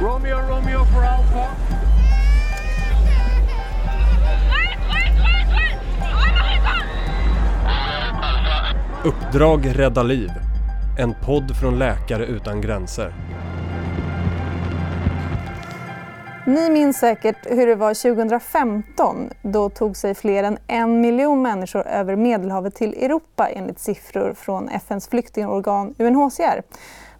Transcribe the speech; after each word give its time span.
Romeo, 0.00 0.38
Romeo 0.38 0.84
for 0.84 1.04
Alpha. 1.04 1.48
Uppdrag 9.04 9.78
rädda 9.78 10.02
liv. 10.02 10.30
En 10.98 11.14
podd 11.26 11.56
från 11.56 11.78
Läkare 11.78 12.26
utan 12.26 12.60
gränser. 12.60 13.12
Ni 16.46 16.70
minns 16.70 16.98
säkert 16.98 17.46
hur 17.46 17.66
det 17.66 17.74
var 17.74 17.94
2015. 17.94 19.30
Då 19.42 19.68
tog 19.70 19.96
sig 19.96 20.14
fler 20.14 20.44
än 20.44 20.58
en 20.66 21.00
miljon 21.00 21.42
människor 21.42 21.86
över 21.86 22.16
Medelhavet 22.16 22.74
till 22.74 22.94
Europa 22.94 23.48
enligt 23.48 23.78
siffror 23.78 24.34
från 24.34 24.68
FNs 24.68 25.08
flyktingorgan 25.08 25.94
UNHCR. 25.98 26.62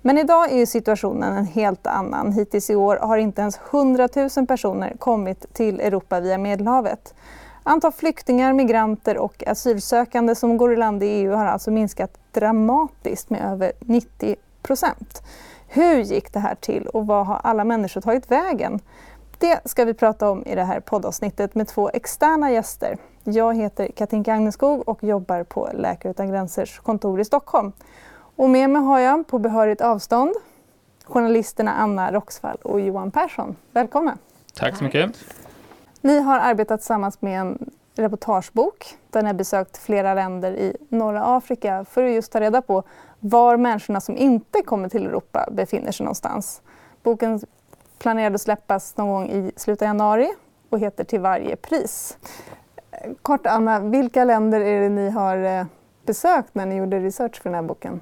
Men 0.09 0.18
idag 0.18 0.52
är 0.52 0.66
situationen 0.66 1.36
en 1.36 1.45
helt 1.45 1.86
annan. 1.86 2.32
Hittills 2.32 2.71
i 2.71 2.75
år 2.75 2.96
har 2.96 3.18
inte 3.18 3.40
ens 3.40 3.61
100 3.71 4.08
000 4.36 4.46
personer 4.46 4.96
kommit 4.99 5.54
till 5.54 5.80
Europa 5.80 6.21
via 6.21 6.39
Medelhavet. 6.39 7.14
Antal 7.62 7.93
flyktingar, 7.93 8.52
migranter 8.52 9.18
och 9.18 9.46
asylsökande 9.46 10.35
som 10.35 10.57
går 10.57 10.72
i 10.72 10.76
land 10.76 11.02
i 11.02 11.07
EU 11.07 11.32
har 11.32 11.46
alltså 11.46 11.71
minskat 11.71 12.18
dramatiskt 12.32 13.30
med 13.30 13.52
över 13.52 13.72
90 13.80 14.36
procent. 14.63 15.22
Hur 15.66 15.96
gick 15.96 16.32
det 16.32 16.40
här 16.40 16.54
till 16.54 16.86
och 16.86 17.07
vad 17.07 17.27
har 17.27 17.40
alla 17.44 17.64
människor 17.64 18.00
tagit 18.00 18.30
vägen? 18.30 18.80
Det 19.38 19.61
ska 19.64 19.85
vi 19.85 19.94
prata 19.94 20.30
om 20.30 20.46
i 20.46 20.54
det 20.54 20.64
här 20.64 20.80
poddavsnittet 20.80 21.54
med 21.54 21.68
två 21.68 21.90
externa 21.94 22.50
gäster. 22.50 22.96
Jag 23.25 23.57
heter 23.57 23.88
Katinka 23.96 24.35
Agneskog 24.35 24.88
och 24.88 25.04
jobbar 25.04 25.43
på 25.43 25.68
Läkare 25.75 26.11
utan 26.11 26.29
gränsers 26.29 26.79
kontor 26.79 27.21
i 27.21 27.25
Stockholm. 27.25 27.72
Och 28.39 28.51
med 28.51 28.71
mig 28.71 28.83
har 28.83 28.99
jag 28.99 29.27
på 29.27 29.39
behörigt 29.39 29.81
avstånd 29.81 30.35
journalisterna 31.05 31.73
Anna 31.73 32.12
Roxvall 32.12 32.56
och 32.62 32.81
Johan 32.81 33.11
Persson. 33.11 33.56
Välkomna! 33.73 34.19
Tack 34.55 34.77
så 34.77 34.84
mycket. 34.84 35.17
Ni 36.00 36.20
har 36.20 36.39
arbetat 36.39 36.80
tillsammans 36.80 37.22
med 37.22 37.41
en 37.41 37.70
reportagebok 37.97 38.97
där 39.11 39.22
ni 39.22 39.27
har 39.27 39.34
besökt 39.34 39.77
flera 39.77 40.14
länder 40.14 40.53
i 40.53 40.77
norra 40.89 41.36
Afrika 41.36 41.84
för 41.84 42.05
att 42.05 42.12
just 42.12 42.33
ta 42.33 42.41
reda 42.41 42.62
på 42.62 42.83
var 43.20 43.56
människorna 43.56 44.00
som 44.00 44.17
inte 44.17 44.62
kommer 44.62 44.89
till 44.89 45.06
Europa 45.06 45.48
befinner 45.52 45.92
sig 45.92 46.05
någonstans. 46.05 46.62
Boken 47.02 47.41
planerade 47.98 48.34
att 48.34 48.41
släppas 48.41 48.97
någon 48.97 49.08
gång 49.08 49.28
i 49.28 49.52
slutet 49.56 49.83
av 49.83 49.86
januari 49.86 50.28
och 50.70 50.78
heter 50.78 51.05
Till 51.05 51.20
varje 51.20 51.56
pris. 51.56 52.19
Kort 53.23 53.47
Anna, 53.47 53.80
vilka 53.80 54.25
länder 54.25 54.61
är 54.61 54.80
det 54.80 54.89
ni 54.89 55.11
har 55.11 55.36
eh, 55.39 55.67
besökt 56.06 56.55
när 56.55 56.67
ni 56.67 56.77
gjorde 56.77 57.00
research 57.00 57.42
för 57.42 57.50
den 57.50 57.55
här 57.55 57.62
boken? 57.62 58.00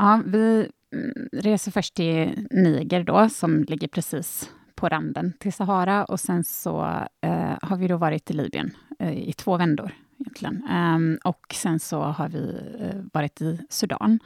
Ja, 0.00 0.22
vi 0.26 0.68
mm, 0.94 1.28
reser 1.32 1.70
först 1.70 1.94
till 1.94 2.46
Niger 2.50 3.04
då, 3.04 3.28
som 3.28 3.64
ligger 3.64 3.88
precis 3.88 4.50
på 4.74 4.88
randen 4.88 5.32
till 5.38 5.52
Sahara 5.52 6.04
och 6.04 6.20
sen 6.20 6.44
så 6.44 7.04
eh, 7.20 7.58
har 7.62 7.76
vi 7.76 7.88
då 7.88 7.96
varit 7.96 8.30
i 8.30 8.34
Libyen 8.34 8.70
eh, 8.98 9.28
i 9.28 9.32
två 9.32 9.56
vändor 9.56 9.92
egentligen. 10.18 10.62
Um, 10.70 11.18
och 11.24 11.54
sen 11.54 11.80
så 11.80 12.02
har 12.02 12.28
vi 12.28 12.60
eh, 12.80 13.00
varit 13.12 13.40
i 13.40 13.60
Sudan. 13.70 14.18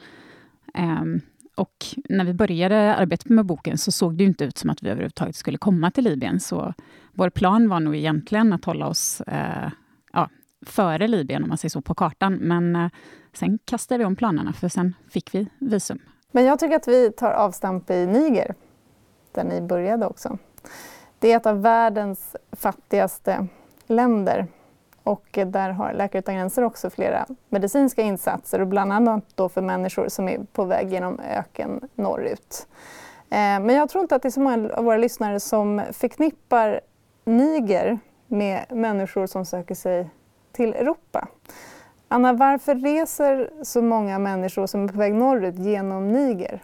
Um, 0.77 1.21
och 1.55 1.85
när 2.09 2.25
vi 2.25 2.33
började 2.33 2.95
arbetet 2.95 3.29
med 3.29 3.45
boken 3.45 3.77
så 3.77 3.91
såg 3.91 4.17
det 4.17 4.23
inte 4.23 4.45
ut 4.45 4.57
som 4.57 4.69
att 4.69 4.83
vi 4.83 4.89
överhuvudtaget 4.89 5.35
skulle 5.35 5.57
komma 5.57 5.91
till 5.91 6.03
Libyen. 6.03 6.39
Så 6.39 6.73
vår 7.13 7.29
plan 7.29 7.69
var 7.69 7.79
nog 7.79 7.95
egentligen 7.95 8.53
att 8.53 8.65
hålla 8.65 8.87
oss 8.87 9.21
eh, 9.21 9.71
ja, 10.13 10.29
före 10.65 11.07
Libyen, 11.07 11.43
om 11.43 11.49
man 11.49 11.57
säger 11.57 11.69
så, 11.69 11.81
på 11.81 11.95
kartan. 11.95 12.33
Men 12.33 12.75
eh, 12.75 12.89
sen 13.37 13.59
kastade 13.65 13.97
vi 13.97 14.05
om 14.05 14.15
planerna, 14.15 14.53
för 14.53 14.69
sen 14.69 14.95
fick 15.09 15.35
vi 15.35 15.47
visum. 15.59 15.99
Men 16.31 16.45
jag 16.45 16.59
tycker 16.59 16.75
att 16.75 16.87
vi 16.87 17.11
tar 17.11 17.31
avstamp 17.31 17.89
i 17.89 18.05
Niger, 18.05 18.55
där 19.31 19.43
ni 19.43 19.61
började 19.61 20.05
också. 20.05 20.37
Det 21.19 21.31
är 21.31 21.37
ett 21.37 21.45
av 21.45 21.61
världens 21.61 22.35
fattigaste 22.51 23.47
länder 23.87 24.47
och 25.03 25.25
där 25.31 25.69
har 25.69 25.93
Läkare 25.93 26.19
utan 26.19 26.35
gränser 26.35 26.63
också 26.63 26.89
flera 26.89 27.25
medicinska 27.49 28.01
insatser 28.01 28.61
och 28.61 28.67
bland 28.67 28.93
annat 28.93 29.23
då 29.35 29.49
för 29.49 29.61
människor 29.61 30.07
som 30.07 30.29
är 30.29 30.39
på 30.53 30.65
väg 30.65 30.91
genom 30.91 31.19
öken 31.19 31.89
norrut. 31.95 32.67
Eh, 33.29 33.37
men 33.37 33.69
jag 33.69 33.89
tror 33.89 34.01
inte 34.01 34.15
att 34.15 34.21
det 34.21 34.27
är 34.27 34.31
så 34.31 34.39
många 34.39 34.69
av 34.69 34.83
våra 34.83 34.97
lyssnare 34.97 35.39
som 35.39 35.81
förknippar 35.91 36.81
Niger 37.25 37.99
med 38.27 38.65
människor 38.69 39.27
som 39.27 39.45
söker 39.45 39.75
sig 39.75 40.09
till 40.51 40.73
Europa. 40.73 41.27
Anna, 42.07 42.33
varför 42.33 42.75
reser 42.75 43.49
så 43.63 43.81
många 43.81 44.19
människor 44.19 44.67
som 44.67 44.83
är 44.83 44.87
på 44.87 44.97
väg 44.97 45.13
norrut 45.13 45.59
genom 45.59 46.11
Niger? 46.11 46.61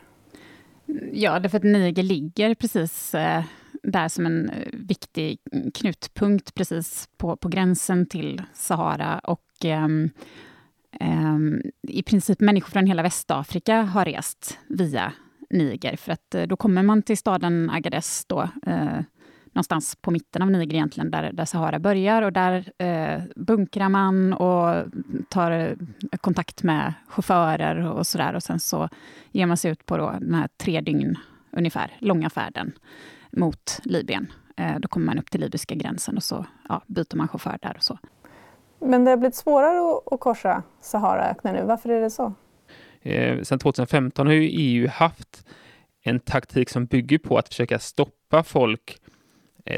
Ja, 1.11 1.39
därför 1.39 1.57
att 1.57 1.63
Niger 1.63 2.03
ligger 2.03 2.55
precis 2.55 3.15
eh, 3.15 3.43
där 3.83 4.07
som 4.07 4.25
en 4.25 4.49
eh, 4.49 4.67
viktig 4.73 5.39
knutpunkt 5.73 6.53
precis 6.53 7.09
på, 7.17 7.37
på 7.37 7.49
gränsen 7.49 8.05
till 8.05 8.41
Sahara. 8.53 9.19
Och 9.19 9.65
um, 9.65 10.09
um, 11.01 11.61
i 11.87 12.03
princip 12.03 12.39
människor 12.39 12.71
från 12.71 12.85
hela 12.85 13.03
Västafrika 13.03 13.81
har 13.81 14.05
rest 14.05 14.59
via 14.67 15.13
Niger, 15.49 15.95
för 15.95 16.11
att 16.11 16.35
eh, 16.35 16.43
då 16.43 16.55
kommer 16.55 16.83
man 16.83 17.01
till 17.01 17.17
staden 17.17 17.69
Agadez 17.69 18.25
då, 18.27 18.41
uh, 18.67 18.99
någonstans 19.53 19.95
på 19.95 20.11
mitten 20.11 20.41
av 20.41 20.51
Niger 20.51 20.75
egentligen, 20.75 21.11
där, 21.11 21.31
där 21.33 21.45
Sahara 21.45 21.79
börjar. 21.79 22.21
Och 22.21 22.33
där 22.33 22.71
eh, 22.77 23.21
bunkrar 23.35 23.89
man 23.89 24.33
och 24.33 24.85
tar 25.29 25.75
kontakt 26.17 26.63
med 26.63 26.93
chaufförer 27.07 27.91
och 27.91 28.07
sådär. 28.07 28.35
Och 28.35 28.43
sen 28.43 28.59
så 28.59 28.89
ger 29.31 29.45
man 29.45 29.57
sig 29.57 29.71
ut 29.71 29.85
på 29.85 29.97
då 29.97 30.11
den 30.19 30.33
här 30.33 30.49
tre 30.57 30.81
dygn 30.81 31.17
ungefär 31.51 31.97
långa 31.99 32.29
färden 32.29 32.71
mot 33.31 33.79
Libyen. 33.83 34.31
Eh, 34.57 34.79
då 34.79 34.87
kommer 34.87 35.05
man 35.05 35.19
upp 35.19 35.31
till 35.31 35.41
libyska 35.41 35.75
gränsen 35.75 36.17
och 36.17 36.23
så 36.23 36.45
ja, 36.69 36.81
byter 36.87 37.15
man 37.15 37.27
chaufför 37.27 37.57
där 37.61 37.75
och 37.77 37.83
så. 37.83 37.97
Men 38.79 39.05
det 39.05 39.11
har 39.11 39.17
blivit 39.17 39.35
svårare 39.35 39.99
att, 40.11 40.19
korsa 40.19 40.63
Saharaöknen 40.81 41.55
nu. 41.55 41.63
Varför 41.63 41.89
är 41.89 42.01
det 42.01 42.09
så? 42.09 42.33
Eh, 43.01 43.41
sedan 43.41 43.59
2015 43.59 44.27
har 44.27 44.33
ju 44.33 44.49
EU 44.49 44.87
haft 44.89 45.47
en 46.03 46.19
taktik 46.19 46.69
som 46.69 46.85
bygger 46.85 47.17
på 47.17 47.37
att 47.37 47.47
försöka 47.47 47.79
stoppa 47.79 48.43
folk 48.43 48.97
eh, 48.97 49.00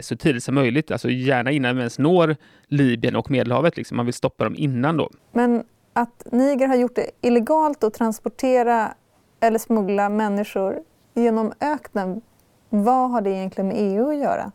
så 0.01 0.15
tidigt 0.15 0.43
som 0.43 0.55
möjligt, 0.55 0.91
alltså 0.91 1.09
gärna 1.09 1.51
innan 1.51 1.75
vi 1.75 1.81
ens 1.81 1.99
når 1.99 2.35
Libyen 2.67 3.15
och 3.15 3.31
Medelhavet. 3.31 3.77
Liksom. 3.77 3.97
Man 3.97 4.05
vill 4.05 4.13
stoppa 4.13 4.43
dem 4.43 4.55
innan 4.57 4.97
då. 4.97 5.09
Men 5.31 5.63
att 5.93 6.27
Niger 6.31 6.67
har 6.67 6.75
gjort 6.75 6.95
det 6.95 7.09
illegalt 7.21 7.83
att 7.83 7.93
transportera 7.93 8.93
eller 9.39 9.59
smuggla 9.59 10.09
människor 10.09 10.79
genom 11.13 11.53
öknen, 11.59 12.21
vad 12.69 13.11
har 13.11 13.21
det 13.21 13.29
egentligen 13.29 13.67
med 13.67 13.77
EU 13.79 14.09
att 14.09 14.17
göra? 14.17 14.51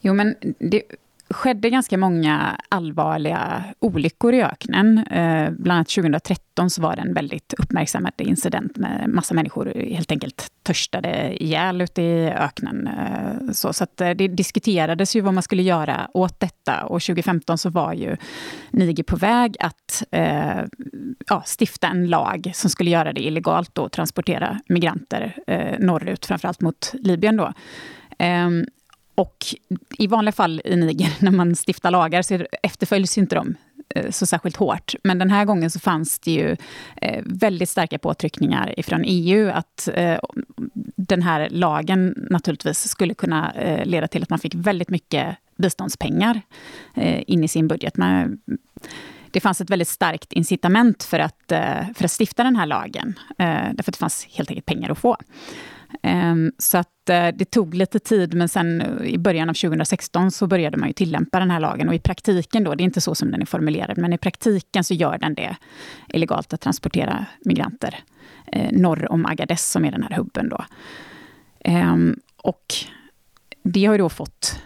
Jo, 0.00 0.14
men 0.14 0.34
det 0.58 0.82
skedde 1.32 1.70
ganska 1.70 1.98
många 1.98 2.60
allvarliga 2.68 3.64
olyckor 3.78 4.34
i 4.34 4.42
öknen. 4.42 4.98
Eh, 4.98 5.50
bland 5.50 5.76
annat 5.76 5.88
2013 5.88 6.70
så 6.70 6.82
var 6.82 6.96
det 6.96 7.02
en 7.02 7.14
väldigt 7.14 7.54
uppmärksammad 7.58 8.12
incident 8.18 8.76
med 8.76 9.08
massa 9.08 9.34
människor 9.34 9.72
helt 9.94 10.10
enkelt 10.10 10.48
törstade 10.62 11.42
ihjäl 11.42 11.80
ute 11.80 12.02
i 12.02 12.30
öknen. 12.30 12.86
Eh, 12.86 13.52
så 13.52 13.72
så 13.72 13.84
att 13.84 14.00
eh, 14.00 14.10
det 14.10 14.28
diskuterades 14.28 15.16
ju 15.16 15.20
vad 15.20 15.34
man 15.34 15.42
skulle 15.42 15.62
göra 15.62 16.10
åt 16.14 16.40
detta 16.40 16.84
och 16.84 17.02
2015 17.02 17.58
så 17.58 17.70
var 17.70 17.92
ju 17.92 18.16
Niger 18.70 19.02
på 19.02 19.16
väg 19.16 19.56
att 19.60 20.04
eh, 20.10 20.62
ja, 21.28 21.42
stifta 21.58 21.88
en 21.88 22.06
lag 22.06 22.50
som 22.54 22.70
skulle 22.70 22.90
göra 22.90 23.12
det 23.12 23.20
illegalt 23.20 23.78
att 23.78 23.92
transportera 23.92 24.60
migranter 24.68 25.36
eh, 25.46 25.78
norrut, 25.78 26.26
framförallt 26.26 26.60
mot 26.60 26.92
Libyen. 26.94 27.36
Då. 27.36 27.52
Ehm, 28.18 28.64
och 29.14 29.36
i 29.98 30.06
vanliga 30.06 30.32
fall 30.32 30.62
i 30.64 30.76
Niger, 30.76 31.16
när 31.18 31.30
man 31.30 31.54
stiftar 31.66 31.90
lagar, 31.90 32.22
så 32.22 32.46
efterföljs 32.62 33.18
inte 33.18 33.34
de 33.34 33.54
eh, 33.94 34.10
så 34.10 34.26
särskilt 34.26 34.56
hårt. 34.56 34.94
Men 35.04 35.18
den 35.18 35.30
här 35.30 35.44
gången 35.44 35.70
så 35.70 35.80
fanns 35.80 36.18
det 36.18 36.30
ju 36.30 36.56
eh, 36.96 37.22
väldigt 37.26 37.68
starka 37.68 37.98
påtryckningar 37.98 38.80
ifrån 38.80 39.02
EU 39.06 39.50
att 39.50 39.88
eh, 39.94 40.18
den 40.96 41.22
här 41.22 41.48
lagen 41.50 42.26
naturligtvis 42.30 42.88
skulle 42.88 43.14
kunna 43.14 43.52
leda 43.84 44.08
till 44.08 44.22
att 44.22 44.30
man 44.30 44.38
fick 44.38 44.54
väldigt 44.54 44.90
mycket 44.90 45.36
biståndspengar 45.56 46.40
in 47.26 47.44
i 47.44 47.48
sin 47.48 47.68
budget. 47.68 47.96
Men 47.96 48.38
det 49.30 49.40
fanns 49.40 49.60
ett 49.60 49.70
väldigt 49.70 49.88
starkt 49.88 50.32
incitament 50.32 51.02
för 51.02 51.18
att, 51.18 51.42
för 51.94 52.04
att 52.04 52.20
stifta 52.20 52.44
den 52.44 52.56
här 52.56 52.66
lagen, 52.66 53.18
därför 53.36 53.80
att 53.80 53.86
det 53.86 53.96
fanns 53.96 54.26
helt 54.30 54.50
enkelt 54.50 54.66
pengar 54.66 54.90
att 54.90 54.98
få. 54.98 55.16
Ehm, 56.02 56.52
så 56.58 56.78
att 56.78 57.08
eh, 57.08 57.28
det 57.28 57.44
tog 57.44 57.74
lite 57.74 57.98
tid, 57.98 58.34
men 58.34 58.48
sen 58.48 58.80
eh, 58.80 59.06
i 59.06 59.18
början 59.18 59.50
av 59.50 59.54
2016 59.54 60.30
så 60.30 60.46
började 60.46 60.76
man 60.76 60.88
ju 60.88 60.92
tillämpa 60.92 61.38
den 61.38 61.50
här 61.50 61.60
lagen. 61.60 61.88
Och 61.88 61.94
i 61.94 61.98
praktiken 61.98 62.64
då, 62.64 62.74
det 62.74 62.82
är 62.82 62.84
inte 62.84 63.00
så 63.00 63.14
som 63.14 63.30
den 63.30 63.42
är 63.42 63.46
formulerad, 63.46 63.98
men 63.98 64.12
i 64.12 64.18
praktiken 64.18 64.84
så 64.84 64.94
gör 64.94 65.18
den 65.18 65.34
det 65.34 65.56
illegalt 66.08 66.52
att 66.52 66.60
transportera 66.60 67.26
migranter 67.44 67.98
eh, 68.52 68.72
norr 68.72 69.12
om 69.12 69.26
Agadez, 69.26 69.70
som 69.70 69.84
är 69.84 69.92
den 69.92 70.02
här 70.02 70.16
hubben 70.16 70.48
då. 70.48 70.64
Ehm, 71.60 72.18
och 72.36 72.74
det 73.62 73.84
har 73.84 73.94
ju 73.94 73.98
då 73.98 74.08
fått 74.08 74.58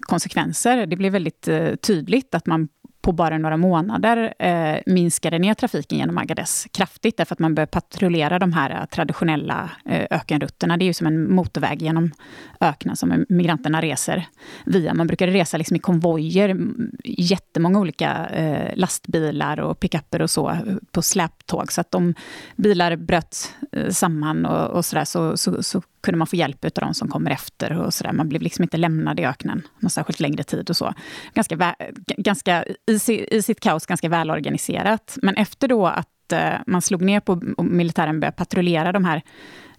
konsekvenser. 0.00 0.86
Det 0.86 0.96
blev 0.96 1.12
väldigt 1.12 1.48
tydligt 1.80 2.34
att 2.34 2.46
man 2.46 2.68
på 3.00 3.12
bara 3.12 3.38
några 3.38 3.56
månader 3.56 4.34
eh, 4.38 4.76
minskade 4.86 5.38
ner 5.38 5.54
trafiken 5.54 5.98
genom 5.98 6.18
Agadez 6.18 6.66
kraftigt, 6.72 7.16
därför 7.16 7.34
att 7.34 7.38
man 7.38 7.54
började 7.54 7.70
patrullera 7.70 8.38
de 8.38 8.52
här 8.52 8.70
eh, 8.70 8.84
traditionella 8.86 9.70
eh, 9.84 10.06
ökenrutterna. 10.10 10.76
Det 10.76 10.84
är 10.84 10.86
ju 10.86 10.92
som 10.92 11.06
en 11.06 11.34
motorväg 11.34 11.82
genom 11.82 12.12
öknen 12.60 12.96
som 12.96 13.26
migranterna 13.28 13.82
reser 13.82 14.26
via. 14.66 14.94
Man 14.94 15.06
brukade 15.06 15.32
resa 15.32 15.56
liksom 15.56 15.76
i 15.76 15.78
konvojer, 15.78 16.56
jättemånga 17.04 17.78
olika 17.78 18.26
eh, 18.26 18.76
lastbilar 18.76 19.60
och 19.60 19.80
pickuper 19.80 20.22
och 20.22 20.30
så 20.30 20.50
eh, 20.50 20.58
på 20.92 21.02
släptåg. 21.02 21.72
Så 21.72 21.80
att 21.80 21.94
om 21.94 22.14
bilar 22.56 22.96
bröt 22.96 23.54
eh, 23.72 23.90
samman 23.90 24.46
och, 24.46 24.70
och 24.70 24.84
sådär 24.84 25.04
så, 25.04 25.36
så, 25.36 25.62
så 25.62 25.82
kunde 26.00 26.18
man 26.18 26.26
få 26.26 26.36
hjälp 26.36 26.64
av 26.64 26.70
de 26.74 26.94
som 26.94 27.08
kommer 27.08 27.30
efter. 27.30 27.72
och 27.72 27.94
så 27.94 28.04
där. 28.04 28.12
Man 28.12 28.28
blev 28.28 28.42
liksom 28.42 28.62
inte 28.62 28.76
lämnad 28.76 29.20
i 29.20 29.24
öknen 29.24 29.62
någon 29.78 29.90
särskilt 29.90 30.20
längre 30.20 30.42
tid. 30.42 30.70
och 30.70 30.76
så. 30.76 30.94
Ganska, 31.34 31.74
ganska, 32.16 32.64
i, 32.86 33.26
I 33.36 33.42
sitt 33.42 33.60
kaos 33.60 33.86
ganska 33.86 34.08
välorganiserat. 34.08 35.18
Men 35.22 35.34
efter 35.34 35.68
då 35.68 35.86
att 35.86 36.32
eh, 36.32 36.54
man 36.66 36.82
slog 36.82 37.02
ner 37.02 37.20
på 37.20 37.40
och 37.56 37.64
militären 37.64 38.20
började 38.20 38.36
patrullera 38.36 38.92
de 38.92 39.04
här 39.04 39.22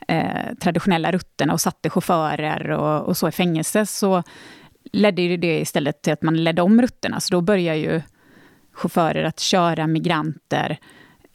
eh, 0.08 0.56
traditionella 0.62 1.12
rutterna 1.12 1.54
och 1.54 1.62
satte 1.62 1.90
chaufförer 1.90 2.70
och, 2.70 3.08
och, 3.08 3.18
så 3.18 3.28
i 3.28 3.32
fängelse, 3.32 3.86
så 3.86 4.24
ledde 4.92 5.38
det 5.38 5.60
istället 5.60 6.02
till 6.02 6.14
att 6.14 6.22
man 6.22 6.44
ledde 6.44 6.62
om 6.62 6.82
rutterna. 6.82 7.20
Så 7.20 7.32
då 7.32 7.42
börjar 7.42 7.76
ju 7.76 8.02
chaufförer 8.74 9.24
att 9.24 9.40
köra 9.40 9.88
migranter 9.88 10.70
Eh, 10.72 10.78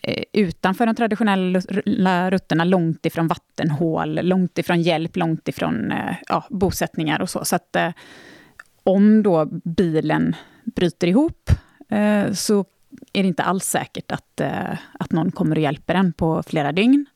Eh, 0.07 0.25
utanför 0.33 0.87
de 0.87 0.95
traditionella 0.95 2.31
rutterna, 2.31 2.65
långt 2.65 3.07
ifrån 3.07 3.29
vattenhål, 3.29 4.21
långt 4.23 4.59
ifrån 4.59 4.83
hjälp, 4.83 5.17
långt 5.17 5.49
ifrån 5.49 5.93
eh, 5.93 6.17
ja, 6.29 6.45
bosättningar 6.51 7.23
och 7.23 7.31
så. 7.31 7.45
Så 7.45 7.57
att 7.57 7.77
eh, 7.77 7.91
om 8.83 9.23
då 9.23 9.49
bilen 9.65 10.37
bryter 10.65 11.07
ihop 11.07 11.51
så 12.33 12.65
är 13.13 13.23
det 13.23 13.29
inte 13.29 13.43
alls 13.43 13.65
säkert 13.65 14.13
att, 14.13 14.41
att 14.93 15.13
någon 15.13 15.31
kommer 15.31 15.57
och 15.57 15.63
hjälper 15.63 15.95
en 15.95 16.13
på 16.13 16.43
flera 16.43 16.73
dygn. 16.73 17.07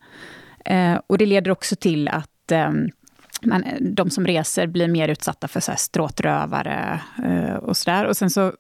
Och 1.07 1.19
det 1.19 1.27
leder 1.27 1.51
också 1.51 1.77
till 1.77 2.09
att 2.09 2.53
man, 3.43 3.65
de 3.81 4.11
som 4.11 4.27
reser 4.27 4.67
blir 4.67 4.89
mer 4.89 5.09
utsatta 5.09 5.49
för 5.49 5.61
så 5.61 5.71
här 5.71 5.79
stråtrövare 5.79 7.01
och 7.63 7.77
sådär. 7.77 8.05
Och 8.05 8.17
sen 8.17 8.31
så 8.31 8.53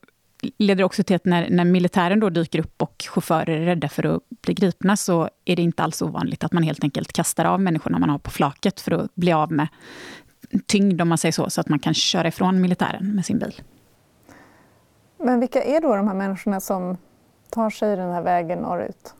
leder 0.59 0.85
också 0.85 1.03
till 1.03 1.17
att 1.17 1.25
när, 1.25 1.50
när 1.50 1.65
militären 1.65 2.21
då 2.21 2.31
dyker 2.31 2.59
upp 2.59 2.83
och 2.83 3.05
chaufförer 3.09 3.61
är 3.61 3.65
rädda 3.65 3.89
för 3.89 4.17
att 4.17 4.23
bli 4.43 4.55
gripna 4.55 4.97
så 4.97 5.29
är 5.45 5.56
det 5.56 5.62
inte 5.62 5.83
alls 5.83 6.03
ovanligt 6.03 6.45
att 6.45 6.53
man 6.53 6.62
helt 6.62 6.85
enkelt 6.85 7.12
kastar 7.12 7.45
av 7.45 7.61
människorna 7.61 7.99
man 7.99 8.11
har 8.11 8.19
på 8.19 8.31
flaket 8.31 8.81
för 8.81 8.93
att 8.93 9.15
bli 9.15 9.33
av 9.33 9.53
med 9.53 9.69
tyngd, 10.67 11.00
om 11.00 11.09
man 11.09 11.19
säger 11.19 11.33
så, 11.33 11.50
så 11.50 11.61
att 11.61 11.69
man 11.69 11.79
kan 11.79 11.95
köra 11.95 12.29
ifrån 12.29 12.61
militären 12.61 13.15
med 13.15 13.27
sin 13.27 13.39
bil. 13.39 13.62
Men 15.19 15.41
vilka 15.41 15.62
är 15.62 15.81
då 15.81 15.97
de 15.97 16.09
här 16.09 16.15
människorna 16.15 16.61
som 16.61 16.97
tar 17.50 17.71
sig 17.71 17.97
den 17.97 18.12
här 18.12 18.23
vägen 18.23 18.59
norrut? 18.59 19.15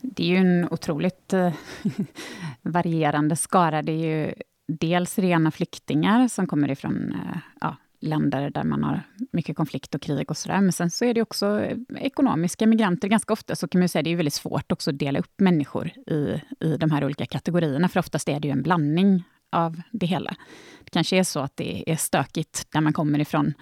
Det 0.00 0.22
är 0.22 0.26
ju 0.26 0.36
en 0.36 0.68
otroligt 0.70 1.32
eh, 1.32 1.52
varierande 2.62 3.36
skara. 3.36 3.82
Det 3.82 3.92
är 3.92 4.16
ju 4.16 4.34
dels 4.68 5.18
rena 5.18 5.50
flyktingar 5.50 6.28
som 6.28 6.46
kommer 6.46 6.70
ifrån 6.70 7.12
eh, 7.12 7.38
ja, 7.60 7.76
länder 8.00 8.50
där 8.50 8.64
man 8.64 8.84
har 8.84 9.02
mycket 9.32 9.56
konflikt 9.56 9.94
och 9.94 10.02
krig 10.02 10.30
och 10.30 10.36
sådär. 10.36 10.60
Men 10.60 10.72
sen 10.72 10.90
så 10.90 11.04
är 11.04 11.14
det 11.14 11.22
också 11.22 11.66
ekonomiska 11.96 12.66
migranter. 12.66 13.08
Ganska 13.08 13.32
ofta 13.32 13.56
så 13.56 13.68
kan 13.68 13.78
man 13.78 13.88
säga 13.88 14.02
det 14.02 14.12
är 14.12 14.16
väldigt 14.16 14.34
svårt 14.34 14.72
också 14.72 14.90
att 14.90 14.98
dela 14.98 15.18
upp 15.18 15.40
människor 15.40 15.90
i, 16.06 16.42
i 16.60 16.76
de 16.76 16.90
här 16.90 17.04
olika 17.04 17.26
kategorierna, 17.26 17.88
för 17.88 18.00
oftast 18.00 18.28
är 18.28 18.40
det 18.40 18.48
ju 18.48 18.52
en 18.52 18.62
blandning 18.62 19.24
av 19.52 19.82
det 19.90 20.06
hela. 20.06 20.36
Det 20.84 20.90
kanske 20.90 21.16
är 21.16 21.24
så 21.24 21.40
att 21.40 21.56
det 21.56 21.90
är 21.90 21.96
stökigt 21.96 22.66
där 22.72 22.80
man 22.80 22.92
kommer 22.92 23.18
ifrån, 23.18 23.54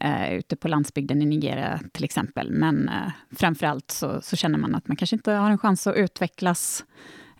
eh, 0.00 0.34
ute 0.34 0.56
på 0.56 0.68
landsbygden 0.68 1.22
i 1.22 1.26
Nigeria 1.26 1.80
till 1.92 2.04
exempel. 2.04 2.50
Men 2.50 2.88
eh, 2.88 3.12
framför 3.36 3.66
allt 3.66 3.90
så, 3.90 4.20
så, 4.22 4.36
känner 4.36 4.58
man 4.58 4.74
att 4.74 4.88
man 4.88 4.96
kanske 4.96 5.16
inte 5.16 5.32
har 5.32 5.50
en 5.50 5.58
chans 5.58 5.86
att 5.86 5.96
utvecklas 5.96 6.84
eh, 6.84 6.94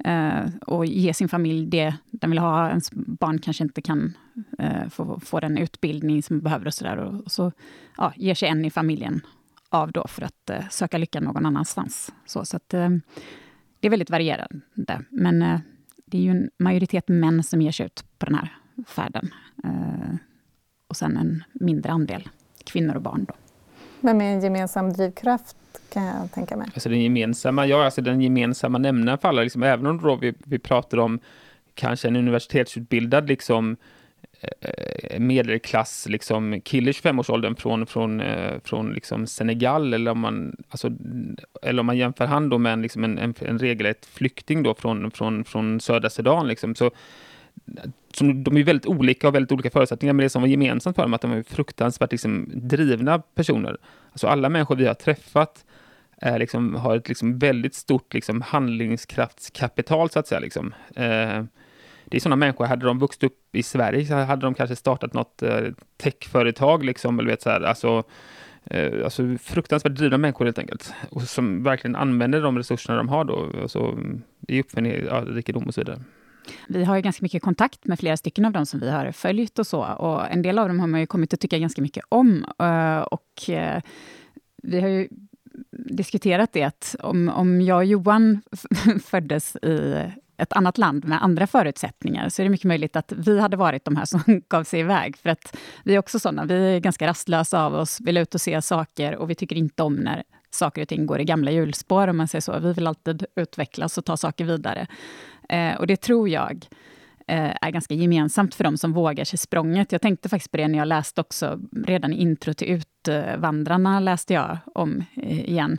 Eh, 0.05 0.47
och 0.67 0.87
ge 0.87 1.15
sin 1.15 1.29
familj 1.29 1.67
det 1.67 1.95
den 2.11 2.31
vill 2.31 2.39
ha. 2.39 2.69
Ens 2.69 2.91
barn 2.93 3.39
kanske 3.39 3.65
inte 3.65 3.83
kan 3.83 4.17
eh, 4.59 4.89
få, 4.89 5.21
få 5.21 5.41
den 5.41 5.59
utbildning 5.59 6.23
som 6.23 6.41
behöver 6.41 6.67
och 6.67 6.75
så 6.75 6.85
där. 6.85 6.97
Och, 6.97 7.25
och, 7.25 7.33
så 7.33 7.53
ja, 7.97 8.13
ger 8.17 8.35
sig 8.35 8.49
en 8.49 8.65
i 8.65 8.71
familjen 8.71 9.21
av 9.69 9.93
då 9.93 10.07
för 10.09 10.23
att 10.23 10.51
eh, 10.51 10.69
söka 10.71 10.99
lycka 10.99 11.21
någon 11.21 11.47
annanstans. 11.47 12.13
Så, 12.27 12.45
så 12.45 12.57
att, 12.57 12.75
eh, 12.75 12.91
det 13.81 13.89
är 13.89 13.91
väldigt 13.91 14.11
varierande. 14.11 15.05
Men 15.11 15.43
eh, 15.43 15.61
det 16.07 16.19
är 16.19 16.23
ju 16.23 16.31
en 16.31 16.51
majoritet 16.59 17.09
män 17.09 17.43
som 17.43 17.63
ger 17.63 17.73
sig 17.73 17.87
ut 17.87 18.05
på 18.19 18.27
den 18.27 18.35
här 18.35 18.57
färden. 18.87 19.31
Eh, 19.65 20.15
och 20.89 20.97
sen 20.97 21.17
en 21.17 21.45
mindre 21.53 21.93
andel 21.93 22.29
kvinnor 22.65 22.95
och 22.95 23.03
barn. 23.03 23.25
Då. 23.29 23.35
Men 24.01 24.19
med 24.19 24.35
en 24.35 24.41
gemensam 24.41 24.93
drivkraft 24.93 25.57
kan 25.93 26.05
jag 26.05 26.33
tänka 26.33 26.57
mig. 26.57 26.69
Alltså 26.75 26.89
den 26.89 27.03
gemensamma, 27.03 27.67
ja, 27.67 27.85
alltså 27.85 28.03
den 28.03 28.21
gemensamma 28.21 28.79
nämnaren 28.79 29.19
för 29.19 29.29
alla, 29.29 29.43
liksom, 29.43 29.63
även 29.63 29.87
om 29.87 30.01
då 30.03 30.17
vi, 30.17 30.35
vi 30.45 30.59
pratar 30.59 30.99
om 30.99 31.21
kanske 31.75 32.09
en 32.09 32.17
universitetsutbildad 32.17 33.29
liksom 33.29 33.77
eh, 34.41 34.71
eh, 35.11 35.21
medelklass 35.21 36.07
liksom 36.09 36.61
kille 36.61 36.91
i 36.91 36.93
25-årsåldern 36.93 37.57
från, 37.57 37.87
från, 37.87 38.21
eh, 38.21 38.61
från 38.65 38.93
liksom 38.93 39.27
Senegal 39.27 39.95
eller 39.95 40.11
om 40.11 40.21
man, 40.21 40.57
alltså, 40.69 40.91
eller 41.63 41.81
om 41.81 41.87
man 41.87 41.97
jämför 41.97 42.27
han 42.27 42.49
då 42.49 42.59
med 42.59 42.73
en, 42.73 42.83
liksom 42.83 43.05
en, 43.05 43.19
en, 43.19 43.35
en 43.39 43.59
regelrätt 43.59 44.07
flykting 44.07 44.63
då 44.63 44.75
från, 44.75 45.11
från, 45.11 45.45
från 45.45 45.81
södra 45.81 46.11
Sudan 46.11 46.49
liksom, 46.49 46.75
så 46.75 46.91
som, 48.15 48.45
de 48.45 48.57
är 48.57 48.65
väldigt 48.65 48.87
olika 48.87 49.29
och 49.29 49.35
väldigt 49.35 49.53
olika 49.53 49.71
förutsättningar, 49.71 50.13
men 50.13 50.25
det 50.25 50.31
som 50.31 50.43
var 50.43 50.49
gemensamt 50.49 50.97
för 50.97 51.03
dem 51.03 51.15
att 51.15 51.21
de 51.21 51.33
är 51.33 51.43
fruktansvärt 51.43 52.13
liksom, 52.13 52.51
drivna 52.55 53.19
personer. 53.19 53.77
Alltså 54.11 54.27
alla 54.27 54.49
människor 54.49 54.77
vi 54.77 54.87
har 54.87 54.95
träffat 54.95 55.65
är 56.17 56.39
liksom, 56.39 56.75
har 56.75 56.97
ett 56.97 57.09
liksom, 57.09 57.39
väldigt 57.39 57.75
stort 57.75 58.15
liksom, 58.15 58.43
handlingskraftskapital, 58.43 60.11
så 60.11 60.19
att 60.19 60.27
säga. 60.27 60.41
Liksom. 60.41 60.75
Eh, 60.97 61.45
det 62.05 62.17
är 62.17 62.21
sådana 62.21 62.37
människor, 62.37 62.65
hade 62.65 62.87
de 62.87 62.99
vuxit 62.99 63.23
upp 63.23 63.57
i 63.57 63.63
Sverige 63.63 64.07
så 64.07 64.15
hade 64.15 64.47
de 64.47 64.55
kanske 64.55 64.77
startat 64.77 65.15
något 65.15 65.43
eh, 65.43 65.67
techföretag, 65.97 66.85
liksom, 66.85 67.19
eller 67.19 67.31
vet, 67.31 67.43
så 67.43 67.51
här, 67.51 67.61
alltså, 67.61 68.05
eh, 68.65 69.05
alltså 69.05 69.37
fruktansvärt 69.41 69.95
drivna 69.95 70.19
människor 70.19 70.45
helt 70.45 70.59
enkelt. 70.59 70.93
Och 71.11 71.23
som 71.23 71.63
verkligen 71.63 71.97
använder 71.97 72.43
de 72.43 72.59
resurserna 72.59 72.97
de 72.97 73.09
har 73.09 73.25
då, 73.25 73.51
alltså, 73.63 73.99
i 74.49 74.61
uppfinning, 74.61 75.05
ja, 75.07 75.25
rikedom 75.27 75.63
och 75.63 75.75
så 75.75 75.81
vidare. 75.81 76.01
Vi 76.69 76.85
har 76.85 76.97
ju 76.97 77.03
ganska 77.03 77.23
mycket 77.23 77.43
kontakt 77.43 77.85
med 77.85 77.99
flera 77.99 78.17
stycken 78.17 78.45
av 78.45 78.53
dem 78.53 78.67
som 78.67 78.81
vi 78.81 78.91
har 78.91 79.13
följt 79.13 79.59
och 79.59 79.67
så. 79.67 79.85
Och 79.85 80.31
en 80.31 80.43
del 80.43 80.59
av 80.59 80.69
dem 80.69 80.81
har 80.81 80.87
man 80.87 81.01
ju 81.01 81.07
kommit 81.07 81.35
att 81.35 81.41
tycka 81.41 81.59
ganska 81.59 81.83
mycket 81.83 82.05
om. 82.09 82.45
Eh, 82.59 83.01
och 83.01 83.51
eh, 83.51 83.83
vi 84.63 84.81
har 84.81 84.89
ju 84.89 85.09
diskuterat 85.73 86.53
det 86.53 86.63
att 86.63 86.97
om, 87.01 87.29
om 87.29 87.61
jag 87.61 87.77
och 87.77 87.85
Johan 87.85 88.43
föddes 89.05 89.57
i 89.57 90.07
ett 90.37 90.53
annat 90.53 90.79
land 90.79 91.05
med 91.05 91.23
andra 91.23 91.47
förutsättningar, 91.47 92.29
så 92.29 92.43
är 92.43 92.45
det 92.45 92.51
mycket 92.51 92.69
möjligt 92.69 92.97
att 92.97 93.13
vi 93.17 93.41
hade 93.41 93.57
varit 93.57 93.85
de 93.85 93.97
här 93.97 94.05
som 94.05 94.23
gav 94.49 94.65
sig 94.65 94.81
iväg. 94.81 95.17
För 95.17 95.31
att 95.31 95.57
vi 95.85 95.95
är 95.95 95.99
också 95.99 96.19
sådana, 96.19 96.45
vi 96.45 96.77
är 96.77 96.81
ganska 96.81 97.07
rastlösa 97.07 97.65
av 97.65 97.75
oss, 97.75 98.01
vill 98.01 98.17
ut 98.17 98.35
och 98.35 98.41
se 98.41 98.63
saker 98.63 99.17
och 99.17 99.31
vi 99.31 99.35
tycker 99.35 99.57
inte 99.57 99.83
om 99.83 99.95
när 99.95 100.23
saker 100.51 100.83
och 100.83 100.89
ting 100.89 101.07
går 101.07 101.21
i 101.21 101.25
gamla 101.25 101.51
hjulspår, 101.51 102.09
om 102.09 102.17
man 102.17 102.29
säger 102.29 102.43
så. 102.43 102.59
Vi 102.59 102.73
vill 102.73 102.87
alltid 102.87 103.25
utvecklas 103.37 103.99
och 103.99 104.05
ta 104.05 104.17
saker 104.17 104.45
vidare. 104.45 104.87
Eh, 105.51 105.77
och 105.77 105.87
det 105.87 105.97
tror 105.97 106.29
jag 106.29 106.67
eh, 107.27 107.55
är 107.61 107.71
ganska 107.71 107.95
gemensamt 107.95 108.55
för 108.55 108.65
de 108.65 108.79
som 108.79 108.93
vågar 108.93 109.25
sig 109.25 109.39
språnget. 109.39 109.93
Jag 109.93 110.03
tänkte 110.03 110.29
faktiskt 110.29 110.51
på 110.51 110.57
det 110.57 110.69
när 110.69 110.79
jag 110.79 110.89
läste 110.89 111.21
också, 111.21 111.61
redan 111.87 112.13
i 112.13 112.17
intro 112.17 112.55
till 112.55 112.69
Utvandrarna 112.69 114.01
läste 114.01 114.35
jag 114.35 114.59
om 114.75 115.05
eh, 115.15 115.51
igen. 115.51 115.79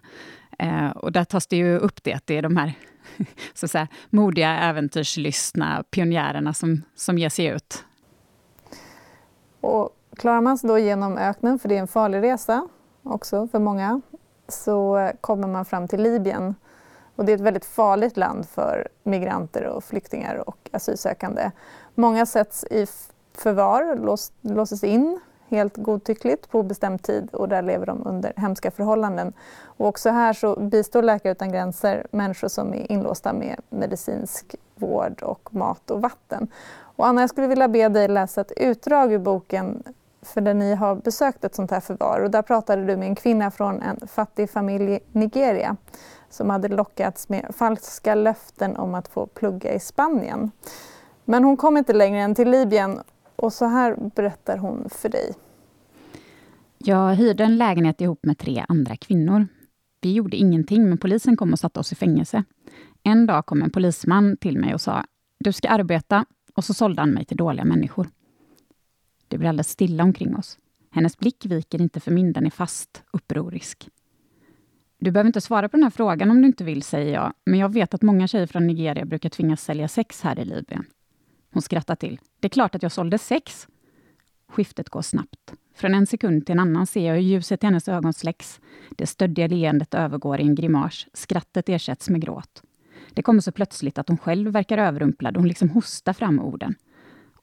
Eh, 0.59 0.89
och 0.89 1.11
där 1.11 1.23
tas 1.23 1.47
det 1.47 1.57
ju 1.57 1.77
upp 1.77 2.03
det, 2.03 2.13
att 2.13 2.27
det 2.27 2.37
är 2.37 2.41
de 2.41 2.57
här 2.57 2.73
så 3.53 3.65
att 3.65 3.71
säga, 3.71 3.87
modiga, 4.09 4.57
äventyrslystna 4.57 5.83
pionjärerna 5.91 6.53
som, 6.53 6.81
som 6.95 7.17
ger 7.17 7.29
sig 7.29 7.45
ut. 7.45 7.85
Och 9.61 9.89
klarar 10.17 10.41
man 10.41 10.57
sig 10.57 10.67
då 10.67 10.79
genom 10.79 11.17
öknen, 11.17 11.59
för 11.59 11.69
det 11.69 11.75
är 11.75 11.79
en 11.79 11.87
farlig 11.87 12.21
resa 12.21 12.67
också 13.03 13.47
för 13.47 13.59
många, 13.59 14.01
så 14.47 15.11
kommer 15.21 15.47
man 15.47 15.65
fram 15.65 15.87
till 15.87 16.03
Libyen. 16.03 16.55
Och 17.15 17.25
det 17.25 17.31
är 17.31 17.35
ett 17.35 17.41
väldigt 17.41 17.65
farligt 17.65 18.17
land 18.17 18.49
för 18.49 18.87
migranter 19.03 19.65
och 19.65 19.83
flyktingar 19.83 20.49
och 20.49 20.69
asylsökande. 20.71 21.51
Många 21.95 22.25
sätts 22.25 22.63
i 22.63 22.87
förvar, 23.33 23.95
lås, 23.95 24.31
låses 24.41 24.83
in 24.83 25.19
helt 25.51 25.77
godtyckligt 25.77 26.49
på 26.49 26.63
bestämd 26.63 27.03
tid 27.03 27.29
och 27.33 27.49
där 27.49 27.61
lever 27.61 27.85
de 27.85 28.07
under 28.07 28.33
hemska 28.35 28.71
förhållanden. 28.71 29.33
Och 29.63 29.87
också 29.87 30.09
här 30.09 30.33
så 30.33 30.59
bistår 30.59 31.01
Läkare 31.01 31.31
utan 31.31 31.51
gränser 31.51 32.07
människor 32.11 32.47
som 32.47 32.73
är 32.73 32.91
inlåsta 32.91 33.33
med 33.33 33.61
medicinsk 33.69 34.55
vård 34.75 35.21
och 35.21 35.53
mat 35.53 35.91
och 35.91 36.01
vatten. 36.01 36.47
Och 36.95 37.07
Anna, 37.07 37.21
jag 37.21 37.29
skulle 37.29 37.47
vilja 37.47 37.67
be 37.67 37.89
dig 37.89 38.07
läsa 38.07 38.41
ett 38.41 38.51
utdrag 38.57 39.13
ur 39.13 39.19
boken 39.19 39.83
för 40.21 40.41
där 40.41 40.53
ni 40.53 40.75
har 40.75 40.95
besökt 40.95 41.43
ett 41.43 41.55
sånt 41.55 41.71
här 41.71 41.79
förvar 41.79 42.19
och 42.23 42.31
där 42.31 42.41
pratade 42.41 42.85
du 42.85 42.97
med 42.97 43.07
en 43.07 43.15
kvinna 43.15 43.51
från 43.51 43.81
en 43.81 44.07
fattig 44.07 44.49
familj 44.49 44.91
i 44.93 44.99
Nigeria 45.11 45.75
som 46.31 46.49
hade 46.49 46.67
lockats 46.67 47.29
med 47.29 47.51
falska 47.57 48.15
löften 48.15 48.75
om 48.77 48.95
att 48.95 49.07
få 49.07 49.25
plugga 49.27 49.73
i 49.73 49.79
Spanien. 49.79 50.51
Men 51.25 51.43
hon 51.43 51.57
kom 51.57 51.77
inte 51.77 51.93
längre 51.93 52.21
än 52.21 52.35
till 52.35 52.49
Libyen 52.49 52.99
och 53.35 53.53
så 53.53 53.65
här 53.65 53.95
berättar 54.15 54.57
hon 54.57 54.89
för 54.89 55.09
dig. 55.09 55.33
Jag 56.77 57.15
hyrde 57.15 57.43
en 57.43 57.57
lägenhet 57.57 58.01
ihop 58.01 58.19
med 58.23 58.37
tre 58.37 58.65
andra 58.67 58.95
kvinnor. 58.95 59.47
Vi 60.01 60.13
gjorde 60.13 60.37
ingenting, 60.37 60.89
men 60.89 60.97
polisen 60.97 61.37
kom 61.37 61.53
och 61.53 61.59
satte 61.59 61.79
oss 61.79 61.91
i 61.91 61.95
fängelse. 61.95 62.43
En 63.03 63.25
dag 63.25 63.45
kom 63.45 63.61
en 63.61 63.71
polisman 63.71 64.37
till 64.37 64.57
mig 64.57 64.73
och 64.73 64.81
sa, 64.81 65.05
du 65.39 65.53
ska 65.53 65.69
arbeta, 65.69 66.25
och 66.55 66.63
så 66.63 66.73
sålde 66.73 67.01
han 67.01 67.09
mig 67.09 67.25
till 67.25 67.37
dåliga 67.37 67.65
människor. 67.65 68.07
Det 69.27 69.37
blir 69.37 69.49
alldeles 69.49 69.69
stilla 69.69 70.03
omkring 70.03 70.35
oss. 70.35 70.57
Hennes 70.91 71.17
blick 71.17 71.45
viker 71.45 71.81
inte 71.81 71.99
för 71.99 72.11
min, 72.11 72.33
den 72.33 72.45
är 72.45 72.49
fast, 72.49 73.03
upprorisk. 73.13 73.89
Du 75.03 75.11
behöver 75.11 75.27
inte 75.27 75.41
svara 75.41 75.69
på 75.69 75.77
den 75.77 75.83
här 75.83 75.89
frågan 75.89 76.31
om 76.31 76.41
du 76.41 76.47
inte 76.47 76.63
vill, 76.63 76.83
säger 76.83 77.13
jag, 77.13 77.33
men 77.45 77.59
jag 77.59 77.73
vet 77.73 77.93
att 77.93 78.01
många 78.01 78.27
tjejer 78.27 78.47
från 78.47 78.67
Nigeria 78.67 79.05
brukar 79.05 79.29
tvingas 79.29 79.63
sälja 79.63 79.87
sex 79.87 80.21
här 80.21 80.39
i 80.39 80.45
Libyen. 80.45 80.85
Hon 81.53 81.61
skrattar 81.61 81.95
till. 81.95 82.19
Det 82.39 82.47
är 82.47 82.49
klart 82.49 82.75
att 82.75 82.83
jag 82.83 82.91
sålde 82.91 83.17
sex. 83.17 83.67
Skiftet 84.47 84.89
går 84.89 85.01
snabbt. 85.01 85.53
Från 85.75 85.93
en 85.93 86.07
sekund 86.07 86.45
till 86.45 86.53
en 86.53 86.59
annan 86.59 86.87
ser 86.87 87.07
jag 87.07 87.13
hur 87.13 87.21
ljuset 87.21 87.63
i 87.63 87.65
hennes 87.65 87.87
ögon 87.87 88.13
släcks. 88.13 88.59
Det 88.89 89.07
stöddiga 89.07 89.47
leendet 89.47 89.93
övergår 89.93 90.39
i 90.39 90.43
en 90.43 90.55
grimas. 90.55 91.07
Skrattet 91.13 91.69
ersätts 91.69 92.09
med 92.09 92.21
gråt. 92.21 92.63
Det 93.13 93.21
kommer 93.21 93.41
så 93.41 93.51
plötsligt 93.51 93.97
att 93.97 94.07
hon 94.07 94.17
själv 94.17 94.51
verkar 94.51 94.77
överrumplad. 94.77 95.37
Hon 95.37 95.47
liksom 95.47 95.69
hostar 95.69 96.13
fram 96.13 96.39
orden. 96.39 96.75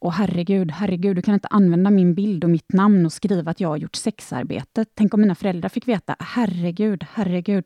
Åh 0.01 0.11
herregud, 0.11 0.71
herregud, 0.71 1.15
du 1.15 1.21
kan 1.21 1.33
inte 1.33 1.47
använda 1.47 1.89
min 1.89 2.13
bild 2.15 2.43
och 2.43 2.49
mitt 2.49 2.73
namn 2.73 3.05
och 3.05 3.13
skriva 3.13 3.51
att 3.51 3.59
jag 3.59 3.69
har 3.69 3.77
gjort 3.77 3.95
sexarbete. 3.95 4.85
Tänk 4.93 5.13
om 5.13 5.21
mina 5.21 5.35
föräldrar 5.35 5.69
fick 5.69 5.87
veta. 5.87 6.15
Herregud, 6.19 7.05
herregud. 7.13 7.65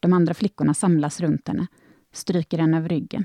De 0.00 0.12
andra 0.12 0.34
flickorna 0.34 0.74
samlas 0.74 1.20
runt 1.20 1.48
henne, 1.48 1.66
stryker 2.12 2.58
henne 2.58 2.76
över 2.76 2.88
ryggen. 2.88 3.24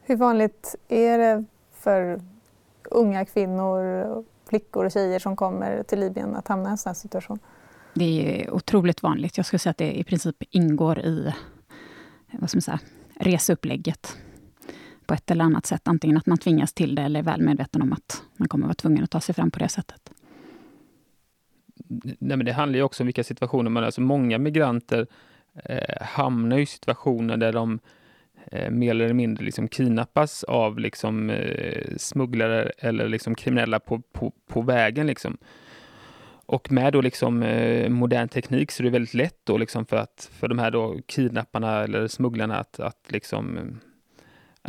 Hur 0.00 0.16
vanligt 0.16 0.76
är 0.88 1.18
det 1.18 1.44
för 1.72 2.20
unga 2.90 3.24
kvinnor, 3.24 4.24
flickor 4.48 4.84
och 4.84 4.92
tjejer 4.92 5.18
som 5.18 5.36
kommer 5.36 5.82
till 5.82 6.00
Libyen 6.00 6.36
att 6.36 6.48
hamna 6.48 6.68
i 6.68 6.70
en 6.70 6.78
sån 6.78 6.90
här 6.90 6.94
situation? 6.94 7.38
Det 7.94 8.42
är 8.42 8.50
otroligt 8.50 9.02
vanligt. 9.02 9.36
Jag 9.36 9.46
skulle 9.46 9.58
säga 9.58 9.70
att 9.70 9.76
det 9.78 9.98
i 9.98 10.04
princip 10.04 10.36
ingår 10.50 10.98
i 10.98 11.34
vad 12.32 12.50
ska 12.50 12.56
man 12.56 12.62
säga, 12.62 12.80
reseupplägget 13.14 14.16
på 15.08 15.14
ett 15.14 15.30
eller 15.30 15.44
annat 15.44 15.66
sätt. 15.66 15.88
Antingen 15.88 16.16
att 16.16 16.26
man 16.26 16.38
tvingas 16.38 16.72
till 16.72 16.94
det 16.94 17.02
eller 17.02 17.20
är 17.20 17.24
väl 17.24 17.42
medveten 17.42 17.82
om 17.82 17.92
att 17.92 18.22
man 18.36 18.48
kommer 18.48 18.66
vara 18.66 18.74
tvungen 18.74 19.04
att 19.04 19.10
ta 19.10 19.20
sig 19.20 19.34
fram 19.34 19.50
på 19.50 19.58
det 19.58 19.68
sättet. 19.68 20.12
Nej, 22.18 22.36
men 22.36 22.44
det 22.44 22.52
handlar 22.52 22.76
ju 22.76 22.82
också 22.82 23.02
om 23.02 23.06
vilka 23.06 23.24
situationer 23.24 23.70
man... 23.70 23.84
Alltså 23.84 24.00
många 24.00 24.38
migranter 24.38 25.06
eh, 25.64 26.06
hamnar 26.06 26.58
i 26.58 26.66
situationer 26.66 27.36
där 27.36 27.52
de 27.52 27.78
eh, 28.46 28.70
mer 28.70 28.90
eller 28.90 29.12
mindre 29.12 29.44
liksom 29.44 29.68
kidnappas 29.68 30.44
av 30.44 30.78
liksom, 30.78 31.30
eh, 31.30 31.96
smugglare 31.96 32.72
eller 32.78 33.08
liksom 33.08 33.34
kriminella 33.34 33.80
på, 33.80 34.00
på, 34.12 34.32
på 34.48 34.62
vägen. 34.62 35.06
Liksom. 35.06 35.36
Och 36.46 36.72
med 36.72 36.92
då 36.92 37.00
liksom, 37.00 37.42
eh, 37.42 37.88
modern 37.88 38.28
teknik 38.28 38.70
så 38.70 38.82
är 38.82 38.84
det 38.84 38.90
väldigt 38.90 39.14
lätt 39.14 39.40
då 39.44 39.58
liksom 39.58 39.86
för, 39.86 39.96
att, 39.96 40.30
för 40.32 40.48
de 40.48 40.58
här 40.58 40.70
då 40.70 40.98
kidnapparna 41.06 41.84
eller 41.84 42.06
smugglarna 42.06 42.58
att, 42.58 42.80
att 42.80 43.06
liksom, 43.08 43.58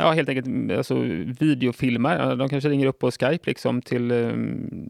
ja, 0.00 0.12
helt 0.12 0.28
enkelt 0.28 0.46
mm, 0.46 0.78
alltså, 0.78 0.94
videofilmer. 1.40 2.36
De 2.36 2.48
kanske 2.48 2.68
ringer 2.68 2.86
upp 2.86 2.98
på 2.98 3.10
Skype 3.10 3.50
liksom 3.50 3.82
till 3.82 4.12
um, 4.12 4.88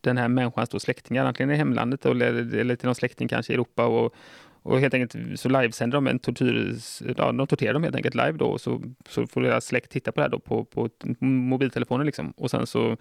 den 0.00 0.18
här 0.18 0.28
människans 0.28 0.68
då 0.68 0.78
släktingar, 0.78 1.24
antingen 1.24 1.50
i 1.50 1.56
hemlandet 1.56 2.06
eller, 2.06 2.54
eller 2.56 2.76
till 2.76 2.86
någon 2.86 2.94
släkting 2.94 3.28
kanske 3.28 3.52
i 3.52 3.54
Europa. 3.54 3.86
Och, 3.86 4.14
och 4.62 4.80
helt 4.80 4.94
enkelt 4.94 5.40
så 5.40 5.48
livesänder 5.48 5.96
de 5.96 6.06
en 6.06 6.18
tortyr, 6.18 6.76
ja, 7.16 7.32
de 7.32 7.46
torterar 7.46 7.72
dem 7.72 7.82
helt 7.82 7.96
enkelt 7.96 8.14
live 8.14 8.32
då, 8.32 8.46
och 8.46 8.60
så, 8.60 8.82
så 9.08 9.26
får 9.26 9.40
deras 9.40 9.66
släkt 9.66 9.90
titta 9.90 10.12
på 10.12 10.20
det 10.20 10.24
här 10.24 10.30
då 10.30 10.38
på, 10.38 10.64
på 10.64 10.88
mobiltelefonen 11.20 12.06
liksom. 12.06 12.32
Och 12.36 12.50
sen 12.50 12.66
så 12.66 12.96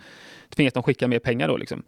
tvingas 0.50 0.74
de 0.74 0.84
skicka 0.84 1.08
mer 1.08 1.20
pengar 1.20 1.48
då 1.48 1.58
liksom. 1.58 1.84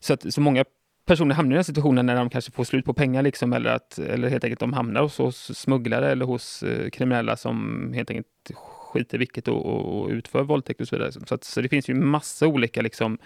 Så 0.00 0.14
att 0.14 0.34
så 0.34 0.40
många 0.40 0.64
personer 1.06 1.34
hamnar 1.34 1.52
i 1.52 1.54
den 1.54 1.64
situationen 1.64 2.06
när 2.06 2.16
de 2.16 2.30
kanske 2.30 2.52
får 2.52 2.64
slut 2.64 2.84
på 2.84 2.94
pengar 2.94 3.22
liksom, 3.22 3.52
eller, 3.52 3.70
att, 3.70 3.98
eller 3.98 4.28
helt 4.28 4.44
enkelt 4.44 4.60
de 4.60 4.72
hamnar 4.72 5.02
hos, 5.02 5.18
hos 5.18 5.58
smugglare 5.58 6.10
eller 6.10 6.24
hos 6.24 6.62
eh, 6.62 6.90
kriminella 6.90 7.36
som 7.36 7.92
helt 7.94 8.10
enkelt 8.10 8.50
skiter 8.86 9.14
i 9.14 9.18
vilket 9.18 9.48
och, 9.48 9.66
och, 9.66 10.00
och 10.00 10.08
utför 10.08 10.42
våldtäkt 10.42 10.80
och 10.80 10.88
så 10.88 10.96
vidare. 10.96 11.12
Så, 11.12 11.34
att, 11.34 11.44
så 11.44 11.60
det 11.60 11.68
finns 11.68 11.88
ju 11.88 11.94
massa 11.94 12.46
olika 12.46 12.82
liksom, 12.82 13.18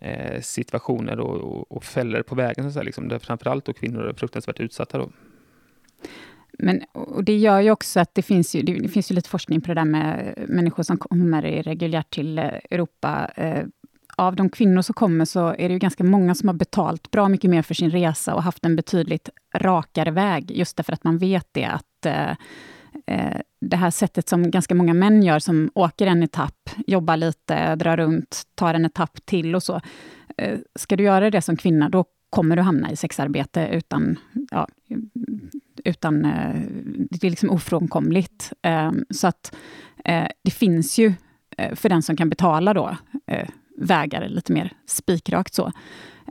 eh, 0.00 0.40
situationer 0.40 1.20
och, 1.20 1.36
och, 1.36 1.72
och 1.72 1.84
fällor 1.84 2.22
på 2.22 2.34
vägen, 2.34 2.72
så 2.72 2.78
att 2.78 2.84
liksom, 2.84 3.08
där 3.08 3.18
framförallt 3.18 3.64
då 3.64 3.72
kvinnor 3.72 4.02
är 4.02 4.14
fruktansvärt 4.14 4.60
utsatta. 4.60 4.98
Då. 4.98 5.10
Men 6.58 6.82
och 6.92 7.24
det 7.24 7.36
gör 7.36 7.60
ju 7.60 7.70
också 7.70 8.00
att 8.00 8.14
det 8.14 8.22
finns 8.22 8.54
ju, 8.54 8.62
det 8.62 8.88
finns 8.88 9.10
ju 9.10 9.14
lite 9.14 9.28
forskning 9.28 9.60
på 9.60 9.68
det 9.68 9.74
där 9.74 9.84
med 9.84 10.34
människor 10.48 10.82
som 10.82 10.96
kommer 10.96 11.42
reguljärt 11.42 12.14
till 12.14 12.38
eh, 12.38 12.44
Europa 12.44 13.30
eh, 13.36 13.64
av 14.16 14.36
de 14.36 14.48
kvinnor 14.48 14.82
som 14.82 14.94
kommer 14.94 15.24
så 15.24 15.48
är 15.48 15.68
det 15.68 15.72
ju 15.72 15.78
ganska 15.78 16.04
många 16.04 16.34
som 16.34 16.48
har 16.48 16.54
betalt 16.54 17.10
bra 17.10 17.28
mycket 17.28 17.50
mer 17.50 17.62
för 17.62 17.74
sin 17.74 17.90
resa 17.90 18.34
och 18.34 18.42
haft 18.42 18.64
en 18.64 18.76
betydligt 18.76 19.28
rakare 19.54 20.10
väg, 20.10 20.50
just 20.50 20.76
därför 20.76 20.92
att 20.92 21.04
man 21.04 21.18
vet 21.18 21.48
det 21.52 21.64
att 21.64 22.06
eh, 22.06 22.36
eh, 23.06 23.40
det 23.60 23.76
här 23.76 23.90
sättet 23.90 24.28
som 24.28 24.50
ganska 24.50 24.74
många 24.74 24.94
män 24.94 25.22
gör, 25.22 25.38
som 25.38 25.70
åker 25.74 26.06
en 26.06 26.22
etapp, 26.22 26.70
jobbar 26.86 27.16
lite, 27.16 27.74
drar 27.74 27.96
runt, 27.96 28.42
tar 28.54 28.74
en 28.74 28.84
etapp 28.84 29.26
till 29.26 29.54
och 29.54 29.62
så. 29.62 29.80
Eh, 30.36 30.58
ska 30.74 30.96
du 30.96 31.04
göra 31.04 31.30
det 31.30 31.42
som 31.42 31.56
kvinna, 31.56 31.88
då 31.88 32.04
kommer 32.30 32.56
du 32.56 32.62
hamna 32.62 32.90
i 32.90 32.96
sexarbete 32.96 33.68
utan... 33.72 34.18
Ja, 34.50 34.68
utan 35.84 36.24
eh, 36.24 36.60
det 37.10 37.26
är 37.26 37.30
liksom 37.30 37.50
ofrånkomligt. 37.50 38.52
Ehm, 38.62 39.04
så 39.10 39.26
att 39.26 39.56
eh, 40.04 40.26
det 40.42 40.50
finns 40.50 40.98
ju, 40.98 41.12
eh, 41.56 41.74
för 41.74 41.88
den 41.88 42.02
som 42.02 42.16
kan 42.16 42.28
betala 42.28 42.74
då, 42.74 42.96
eh, 43.26 43.48
vägar 43.78 44.28
lite 44.28 44.52
mer 44.52 44.72
spikrakt 44.86 45.54
så. 45.54 45.72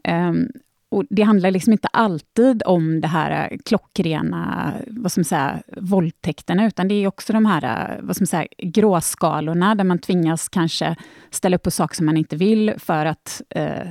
Ehm, 0.04 0.48
och 0.94 1.06
det 1.10 1.22
handlar 1.22 1.52
liksom 1.52 1.74
inte 1.74 1.88
alltid 1.88 2.64
om 2.66 3.02
det 3.02 3.08
här 3.08 3.52
eh, 3.52 3.58
klockrena 3.66 4.74
vad 4.88 5.12
som 5.12 5.24
säga, 5.24 5.60
våldtäkterna, 5.78 6.66
utan 6.66 6.88
det 6.88 6.96
är 6.96 7.08
också 7.08 7.34
de 7.34 7.46
här 7.46 7.94
eh, 7.94 8.02
vad 8.02 8.16
som 8.16 8.28
säga, 8.28 8.48
gråskalorna, 8.58 9.76
där 9.76 9.84
man 9.84 10.00
tvingas 10.00 10.50
kanske 10.50 10.96
ställa 11.30 11.56
upp 11.56 11.64
på 11.64 11.72
saker 11.72 11.96
som 11.96 12.06
man 12.06 12.18
inte 12.18 12.36
vill, 12.36 12.74
för 12.78 13.06
att 13.06 13.42
eh, 13.50 13.88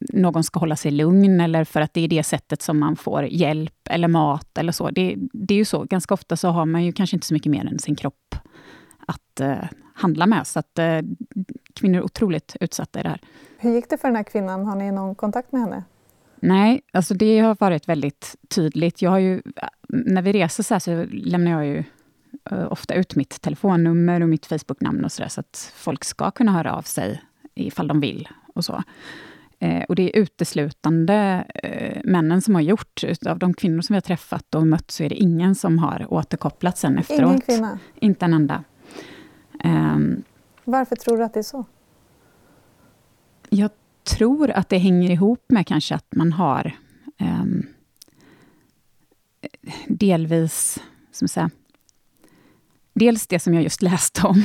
någon 0.00 0.44
ska 0.44 0.60
hålla 0.60 0.76
sig 0.76 0.90
lugn, 0.90 1.40
eller 1.40 1.64
för 1.64 1.80
att 1.80 1.94
det 1.94 2.00
är 2.00 2.08
det 2.08 2.22
sättet 2.22 2.62
som 2.62 2.78
man 2.78 2.96
får 2.96 3.24
hjälp 3.24 3.88
eller 3.90 4.08
mat 4.08 4.58
eller 4.58 4.72
så. 4.72 4.90
Det, 4.90 5.14
det 5.32 5.54
är 5.54 5.58
ju 5.58 5.64
så, 5.64 5.84
ganska 5.84 6.14
ofta 6.14 6.36
så 6.36 6.48
har 6.48 6.66
man 6.66 6.84
ju 6.84 6.92
kanske 6.92 7.16
inte 7.16 7.26
så 7.26 7.34
mycket 7.34 7.52
mer 7.52 7.66
än 7.66 7.78
sin 7.78 7.96
kropp 7.96 8.34
att 9.06 9.40
eh, 9.40 9.64
handla 9.94 10.26
med. 10.26 10.46
Så 10.46 10.58
att 10.58 10.78
eh, 10.78 10.98
kvinnor 11.74 11.98
är 11.98 12.04
otroligt 12.04 12.56
utsatta 12.60 13.00
i 13.00 13.02
det 13.02 13.08
här. 13.08 13.20
Hur 13.58 13.72
gick 13.72 13.90
det 13.90 13.98
för 13.98 14.08
den 14.08 14.16
här 14.16 14.24
kvinnan? 14.24 14.66
Har 14.66 14.76
ni 14.76 14.92
någon 14.92 15.14
kontakt 15.14 15.52
med 15.52 15.60
henne? 15.60 15.84
Nej, 16.40 16.82
alltså 16.92 17.14
det 17.14 17.38
har 17.38 17.56
varit 17.60 17.88
väldigt 17.88 18.36
tydligt. 18.48 19.02
Jag 19.02 19.10
har 19.10 19.18
ju, 19.18 19.42
när 19.88 20.22
vi 20.22 20.32
reser 20.32 20.62
så, 20.62 20.74
här, 20.74 20.78
så 20.78 21.06
lämnar 21.10 21.50
jag 21.50 21.66
ju 21.66 21.84
uh, 22.52 22.72
ofta 22.72 22.94
ut 22.94 23.14
mitt 23.14 23.40
telefonnummer 23.40 24.20
och 24.20 24.28
mitt 24.28 24.46
Facebook-namn 24.46 25.04
och 25.04 25.12
så 25.12 25.22
där, 25.22 25.28
så 25.28 25.40
att 25.40 25.72
folk 25.76 26.04
ska 26.04 26.30
kunna 26.30 26.52
höra 26.52 26.74
av 26.74 26.82
sig 26.82 27.22
ifall 27.54 27.88
de 27.88 28.00
vill 28.00 28.28
och 28.54 28.64
så. 28.64 28.82
Eh, 29.58 29.82
och 29.82 29.94
det 29.94 30.02
är 30.02 30.20
uteslutande 30.20 31.46
eh, 31.54 32.00
männen 32.04 32.42
som 32.42 32.54
har 32.54 32.62
gjort. 32.62 33.04
Av 33.26 33.38
de 33.38 33.54
kvinnor 33.54 33.80
som 33.80 33.94
vi 33.94 33.96
har 33.96 34.00
träffat 34.00 34.54
och 34.54 34.66
mött, 34.66 34.90
så 34.90 35.02
är 35.02 35.08
det 35.08 35.14
ingen 35.14 35.54
som 35.54 35.78
har 35.78 36.06
återkopplat 36.12 36.78
sen 36.78 36.98
efteråt. 36.98 37.30
Ingen 37.30 37.40
kvinna? 37.40 37.78
Inte 37.94 38.24
en 38.24 38.34
enda. 38.34 38.64
Um, 39.64 40.22
Varför 40.64 40.96
tror 40.96 41.16
du 41.16 41.24
att 41.24 41.34
det 41.34 41.40
är 41.40 41.42
så? 41.42 41.64
Jag 43.48 43.70
tror 44.06 44.50
att 44.50 44.68
det 44.68 44.78
hänger 44.78 45.10
ihop 45.10 45.44
med 45.48 45.66
kanske 45.66 45.94
att 45.94 46.14
man 46.14 46.32
har 46.32 46.76
um, 47.20 47.66
delvis, 49.86 50.82
som 51.12 51.28
säga, 51.28 51.50
dels 52.94 53.26
det 53.26 53.38
som 53.38 53.54
jag 53.54 53.62
just 53.62 53.82
läste 53.92 54.26
om, 54.26 54.44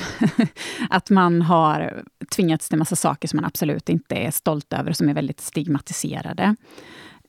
att 0.89 1.09
man 1.09 1.41
har 1.41 2.03
tvingats 2.35 2.69
till 2.69 2.77
massa 2.77 2.95
saker 2.95 3.27
som 3.27 3.37
man 3.37 3.45
absolut 3.45 3.89
inte 3.89 4.15
är 4.15 4.31
stolt 4.31 4.73
över, 4.73 4.93
som 4.93 5.09
är 5.09 5.13
väldigt 5.13 5.41
stigmatiserade. 5.41 6.55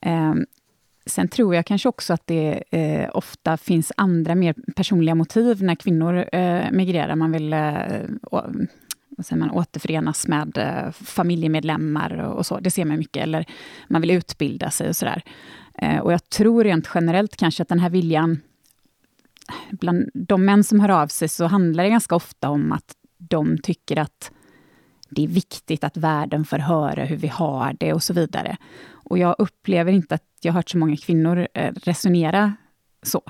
Um, 0.05 0.45
Sen 1.05 1.27
tror 1.27 1.55
jag 1.55 1.65
kanske 1.65 1.89
också 1.89 2.13
att 2.13 2.27
det 2.27 2.63
eh, 2.71 3.09
ofta 3.13 3.57
finns 3.57 3.91
andra 3.97 4.35
mer 4.35 4.55
personliga 4.75 5.15
motiv 5.15 5.63
när 5.63 5.75
kvinnor 5.75 6.29
eh, 6.31 6.71
migrerar. 6.71 7.15
Man 7.15 7.31
vill 7.31 7.53
eh, 7.53 7.81
säger 9.19 9.39
man, 9.39 9.51
återförenas 9.51 10.27
med 10.27 10.57
eh, 10.57 10.91
familjemedlemmar 10.91 12.17
och, 12.17 12.37
och, 12.37 12.45
så. 12.45 12.59
Det 12.59 12.71
ser 12.71 12.85
man 12.85 12.97
mycket. 12.97 13.23
Eller 13.23 13.45
man 13.87 14.01
vill 14.01 14.11
utbilda 14.11 14.71
sig 14.71 14.89
och 14.89 14.95
sådär. 14.95 15.23
Eh, 15.77 15.99
och 15.99 16.13
jag 16.13 16.29
tror 16.29 16.63
rent 16.63 16.89
generellt 16.95 17.35
kanske 17.35 17.63
att 17.63 17.69
den 17.69 17.79
här 17.79 17.89
viljan... 17.89 18.41
Bland 19.71 20.09
de 20.13 20.45
män 20.45 20.63
som 20.63 20.79
hör 20.79 20.89
av 20.89 21.07
sig 21.07 21.29
så 21.29 21.45
handlar 21.45 21.83
det 21.83 21.89
ganska 21.89 22.15
ofta 22.15 22.49
om 22.49 22.71
att 22.71 22.95
de 23.17 23.57
tycker 23.57 23.99
att 23.99 24.31
det 25.09 25.23
är 25.23 25.27
viktigt 25.27 25.83
att 25.83 25.97
världen 25.97 26.45
får 26.45 26.57
höra 26.57 27.05
hur 27.05 27.17
vi 27.17 27.27
har 27.27 27.75
det 27.79 27.93
och 27.93 28.03
så 28.03 28.13
vidare. 28.13 28.57
Och 28.91 29.17
jag 29.17 29.35
upplever 29.37 29.91
inte 29.91 30.15
att 30.15 30.23
jag 30.41 30.53
har 30.53 30.59
hört 30.59 30.69
så 30.69 30.77
många 30.77 30.97
kvinnor 30.97 31.47
eh, 31.53 31.73
resonera 31.73 32.53
så. 33.01 33.21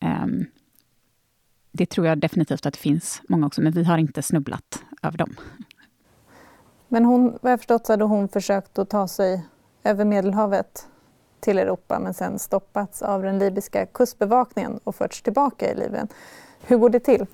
Ehm, 0.00 0.46
det 1.72 1.86
tror 1.86 2.06
jag 2.06 2.18
definitivt 2.18 2.66
att 2.66 2.74
det 2.74 2.80
finns 2.80 3.22
många 3.28 3.46
också, 3.46 3.60
men 3.60 3.72
vi 3.72 3.84
har 3.84 3.98
inte 3.98 4.22
snubblat 4.22 4.84
över 5.02 5.18
dem. 5.18 5.36
Men 6.88 7.04
hon, 7.04 7.38
vad 7.42 7.52
jag 7.52 7.60
förstått 7.60 7.86
så 7.86 7.92
hade 7.92 8.04
hon 8.04 8.28
försökt 8.28 8.78
att 8.78 8.90
ta 8.90 9.08
sig 9.08 9.42
över 9.84 10.04
Medelhavet 10.04 10.86
till 11.40 11.58
Europa 11.58 11.98
men 11.98 12.14
sen 12.14 12.38
stoppats 12.38 13.02
av 13.02 13.22
den 13.22 13.38
libyska 13.38 13.86
kustbevakningen 13.86 14.80
och 14.84 14.94
förts 14.94 15.22
tillbaka 15.22 15.72
i 15.72 15.74
Libyen. 15.74 16.08
Hur 16.66 16.76
går 16.76 16.90
det 16.90 17.00
till? 17.00 17.26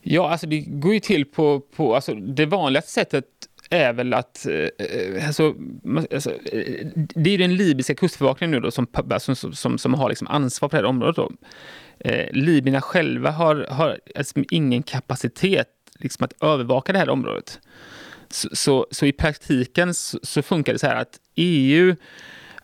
Ja, 0.00 0.30
alltså 0.30 0.46
det 0.46 0.60
går 0.60 0.94
ju 0.94 1.00
till 1.00 1.24
på, 1.24 1.60
på 1.60 1.94
alltså 1.94 2.14
det 2.14 2.46
vanligaste 2.46 2.90
sättet 2.90 3.24
är 3.70 3.92
väl 3.92 4.14
att, 4.14 4.46
eh, 4.46 5.26
alltså, 5.26 5.54
alltså, 6.14 6.30
eh, 6.30 6.86
det 6.94 7.30
är 7.30 7.38
den 7.38 7.56
libyska 7.56 7.94
kustbevakningen 7.94 8.50
nu 8.50 8.60
då 8.60 8.70
som, 8.70 8.86
som, 9.18 9.36
som, 9.36 9.78
som 9.78 9.94
har 9.94 10.08
liksom 10.08 10.28
ansvar 10.28 10.68
för 10.68 10.76
det 10.76 10.82
här 10.82 10.88
området. 10.88 11.16
Då. 11.16 11.30
Eh, 11.98 12.32
libyerna 12.32 12.80
själva 12.80 13.30
har, 13.30 13.66
har 13.70 14.00
alltså 14.16 14.40
ingen 14.50 14.82
kapacitet 14.82 15.68
liksom 16.02 16.24
att 16.24 16.42
övervaka 16.42 16.92
det 16.92 16.98
här 16.98 17.08
området. 17.08 17.60
Så, 18.28 18.48
så, 18.52 18.86
så 18.90 19.06
i 19.06 19.12
praktiken 19.12 19.94
så, 19.94 20.18
så, 20.22 20.42
funkar 20.42 20.72
det 20.72 20.78
så 20.78 20.86
här 20.86 20.96
att 20.96 21.20
EU, 21.34 21.96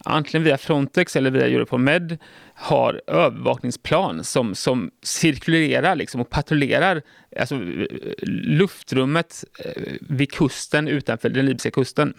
antingen 0.05 0.45
via 0.45 0.59
Frontex 0.59 1.17
eller 1.17 1.31
via 1.31 1.47
Europol 1.47 1.81
Med, 1.81 2.19
har 2.55 3.03
övervakningsplan 3.07 4.25
som, 4.25 4.55
som 4.55 4.91
cirkulerar 5.03 5.97
liksom 5.97 6.21
och 6.21 6.31
patrullerar 6.31 7.03
alltså, 7.41 7.61
luftrummet 8.27 9.45
eh, 9.65 9.83
vid 10.01 10.33
kusten 10.33 10.89
utanför 10.89 11.29
den 11.29 11.47
libyska 11.47 11.71
kusten. 11.71 12.15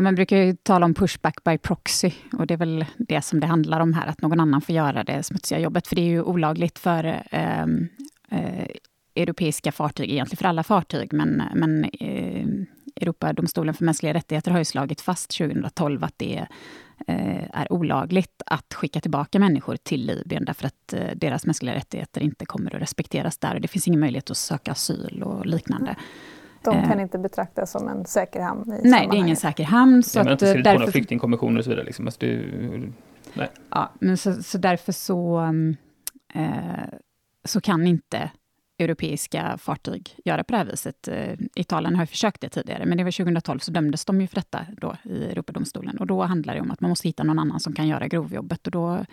Man 0.00 0.14
brukar 0.14 0.36
ju 0.36 0.56
tala 0.56 0.86
om 0.86 0.94
pushback 0.94 1.44
by 1.44 1.58
proxy 1.58 2.10
och 2.32 2.46
det 2.46 2.54
är 2.54 2.58
väl 2.58 2.84
det 2.98 3.22
som 3.22 3.40
det 3.40 3.46
handlar 3.46 3.80
om 3.80 3.92
här, 3.92 4.06
att 4.06 4.22
någon 4.22 4.40
annan 4.40 4.60
får 4.60 4.74
göra 4.74 5.04
det 5.04 5.22
smutsiga 5.22 5.58
jobbet. 5.58 5.86
För 5.86 5.96
det 5.96 6.02
är 6.02 6.06
ju 6.06 6.22
olagligt 6.22 6.78
för 6.78 7.04
eh, 7.30 7.62
eh, 8.30 8.66
europeiska 9.14 9.72
fartyg, 9.72 10.10
egentligen 10.10 10.36
för 10.36 10.48
alla 10.48 10.62
fartyg, 10.62 11.12
men, 11.12 11.42
men 11.54 11.84
eh, 11.84 12.46
Europadomstolen 12.96 13.74
för 13.74 13.84
mänskliga 13.84 14.14
rättigheter 14.14 14.50
har 14.50 14.58
ju 14.58 14.64
slagit 14.64 15.00
fast 15.00 15.38
2012 15.38 16.04
att 16.04 16.14
det 16.16 16.46
eh, 17.06 17.60
är 17.60 17.72
olagligt 17.72 18.42
att 18.46 18.74
skicka 18.74 19.00
tillbaka 19.00 19.38
människor 19.38 19.76
till 19.76 20.06
Libyen 20.06 20.44
därför 20.44 20.66
att 20.66 20.92
eh, 20.92 21.00
deras 21.16 21.46
mänskliga 21.46 21.74
rättigheter 21.74 22.20
inte 22.20 22.46
kommer 22.46 22.74
att 22.76 22.82
respekteras 22.82 23.38
där. 23.38 23.54
Och 23.54 23.60
det 23.60 23.68
finns 23.68 23.88
ingen 23.88 24.00
möjlighet 24.00 24.30
att 24.30 24.36
söka 24.36 24.72
asyl 24.72 25.22
och 25.22 25.46
liknande. 25.46 25.96
De 26.64 26.88
kan 26.88 27.00
inte 27.00 27.18
betraktas 27.18 27.70
som 27.70 27.88
en 27.88 28.04
säker 28.04 28.40
hamn? 28.40 28.72
I 28.72 28.88
nej, 28.88 29.08
det 29.10 29.16
är 29.16 29.18
ingen 29.18 29.36
säker 29.36 29.64
hamn. 29.64 30.02
Så 30.02 30.18
ja, 30.18 30.24
men 30.24 30.32
inte 30.32 30.46
skrivit 30.46 30.64
därför... 30.64 30.76
på 30.76 30.80
några 30.80 30.92
flyktingkonventioner 30.92 31.58
och 31.58 31.64
så 31.64 31.70
vidare. 31.70 31.86
Liksom. 31.86 32.06
Alltså 32.06 32.20
det, 32.20 32.42
nej. 33.34 33.50
Ja, 33.70 33.92
men 34.00 34.16
så, 34.16 34.42
så 34.42 34.58
därför 34.58 34.92
så, 34.92 35.42
äh, 36.34 36.44
så 37.44 37.60
kan 37.60 37.86
inte 37.86 38.30
europeiska 38.78 39.58
fartyg 39.58 40.16
göra 40.24 40.44
på 40.44 40.52
det 40.52 40.58
här 40.58 40.64
viset. 40.64 41.08
Eh, 41.08 41.34
Italien 41.54 41.94
har 41.94 42.02
ju 42.02 42.06
försökt 42.06 42.40
det 42.40 42.48
tidigare, 42.48 42.86
men 42.86 42.98
det 42.98 43.04
var 43.04 43.10
2012 43.10 43.58
så 43.58 43.70
dömdes 43.70 44.04
de 44.04 44.20
ju 44.20 44.26
för 44.26 44.34
detta 44.34 44.66
då 44.76 44.96
i 45.04 45.24
Europadomstolen. 45.24 45.98
Och 45.98 46.06
då 46.06 46.22
handlar 46.22 46.54
det 46.54 46.60
om 46.60 46.70
att 46.70 46.80
man 46.80 46.88
måste 46.88 47.08
hitta 47.08 47.22
någon 47.22 47.38
annan 47.38 47.60
som 47.60 47.72
kan 47.72 47.88
göra 47.88 48.08
grovjobbet. 48.08 48.66
Och 48.66 48.70
då 48.70 49.04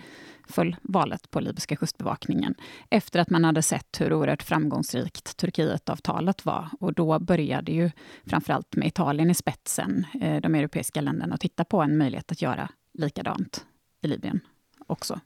föll 0.50 0.76
valet 0.82 1.32
på 1.32 1.40
libyska 1.40 1.76
kustbevakningen. 1.76 2.56
Efter 2.90 3.20
att 3.20 3.30
man 3.30 3.44
hade 3.44 3.62
sett 3.62 4.02
hur 4.02 4.14
oerhört 4.14 4.44
framgångsrikt 4.44 5.38
Turkietavtalet 5.38 6.46
var. 6.46 6.70
Och 6.80 6.94
då 6.94 7.20
började 7.20 7.72
ju 7.72 7.92
framförallt 8.26 8.76
med 8.76 8.88
Italien 8.88 9.30
i 9.30 9.34
spetsen, 9.34 10.06
eh, 10.22 10.42
de 10.42 10.56
europeiska 10.56 11.02
länderna, 11.02 11.36
att 11.36 11.42
titta 11.42 11.66
på 11.66 11.82
en 11.82 11.98
möjlighet 11.98 12.32
att 12.32 12.42
göra 12.42 12.70
likadant 12.94 13.66
i 14.02 14.08
Libyen 14.08 14.40
också. 14.88 15.20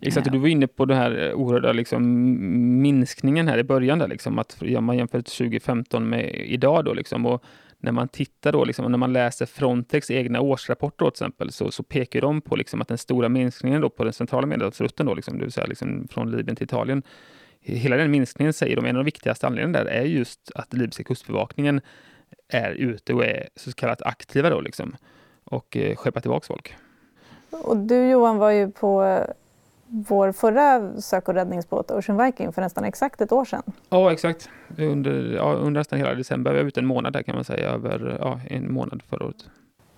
Exakt, 0.00 0.32
du 0.32 0.38
var 0.38 0.48
inne 0.48 0.66
på 0.66 0.84
den 0.84 0.96
här 0.96 1.28
eh, 1.28 1.34
oerhörda 1.34 1.72
liksom, 1.72 2.02
minskningen 2.82 3.48
här 3.48 3.58
i 3.58 3.64
början. 3.64 3.98
Där, 3.98 4.08
liksom, 4.08 4.38
att 4.38 4.56
ja, 4.60 4.80
man 4.80 4.96
jämför 4.96 5.18
2015 5.18 6.08
med 6.08 6.34
idag. 6.34 6.84
Då, 6.84 6.94
liksom, 6.94 7.26
och 7.26 7.44
när 7.78 7.92
man 7.92 8.08
tittar 8.08 8.52
då, 8.52 8.64
liksom, 8.64 8.90
när 8.90 8.98
man 8.98 9.12
läser 9.12 9.46
Frontex 9.46 10.10
egna 10.10 10.40
årsrapporter 10.40 11.04
till 11.06 11.14
exempel, 11.14 11.52
så, 11.52 11.70
så 11.70 11.82
pekar 11.82 12.20
de 12.20 12.40
på 12.40 12.56
liksom, 12.56 12.80
att 12.80 12.88
den 12.88 12.98
stora 12.98 13.28
minskningen 13.28 13.80
då 13.80 13.90
på 13.90 14.04
den 14.04 14.12
centrala 14.12 14.46
medelhavsrutten, 14.46 15.06
då, 15.06 15.14
liksom, 15.14 15.38
det 15.38 15.44
vill 15.44 15.52
säga 15.52 15.66
liksom, 15.66 16.08
från 16.10 16.30
Libyen 16.30 16.56
till 16.56 16.64
Italien, 16.64 17.02
hela 17.60 17.96
den 17.96 18.10
minskningen 18.10 18.52
säger 18.52 18.76
de, 18.76 18.84
en 18.84 18.96
av 18.96 19.00
de 19.00 19.04
viktigaste 19.04 19.46
anledningarna 19.46 19.84
där 19.84 19.90
är 19.90 20.04
just 20.04 20.50
att 20.54 20.72
libyska 20.72 21.04
kustbevakningen 21.04 21.80
är 22.48 22.72
ute 22.72 23.14
och 23.14 23.24
är 23.24 23.48
så 23.56 23.72
kallat 23.72 24.02
aktiva 24.02 24.50
då, 24.50 24.60
liksom, 24.60 24.96
och 25.44 25.76
eh, 25.76 25.96
skeppar 25.96 26.20
tillbaka 26.20 26.46
folk. 26.46 26.74
Och 27.50 27.76
du 27.76 28.10
Johan 28.10 28.38
var 28.38 28.50
ju 28.50 28.70
på 28.70 29.04
eh, 29.04 29.26
vår 29.90 30.32
förra 30.32 31.00
sök 31.00 31.28
och 31.28 31.34
räddningsbåt 31.34 31.90
Ocean 31.90 32.24
Viking 32.24 32.52
för 32.52 32.62
nästan 32.62 32.84
exakt 32.84 33.20
ett 33.20 33.32
år 33.32 33.44
sedan. 33.44 33.62
Ja, 33.88 34.12
exakt. 34.12 34.48
Under, 34.78 35.34
ja, 35.36 35.52
under 35.52 35.80
nästan 35.80 35.98
hela 35.98 36.14
december. 36.14 36.52
Vi 36.52 36.58
var 36.58 36.68
ute 36.68 36.80
en 36.80 36.86
månad 36.86 37.12
där 37.12 37.22
kan 37.22 37.34
man 37.34 37.44
säga, 37.44 37.70
över 37.70 38.16
ja, 38.20 38.40
en 38.48 38.72
månad 38.72 39.02
förra 39.08 39.24
året. 39.24 39.44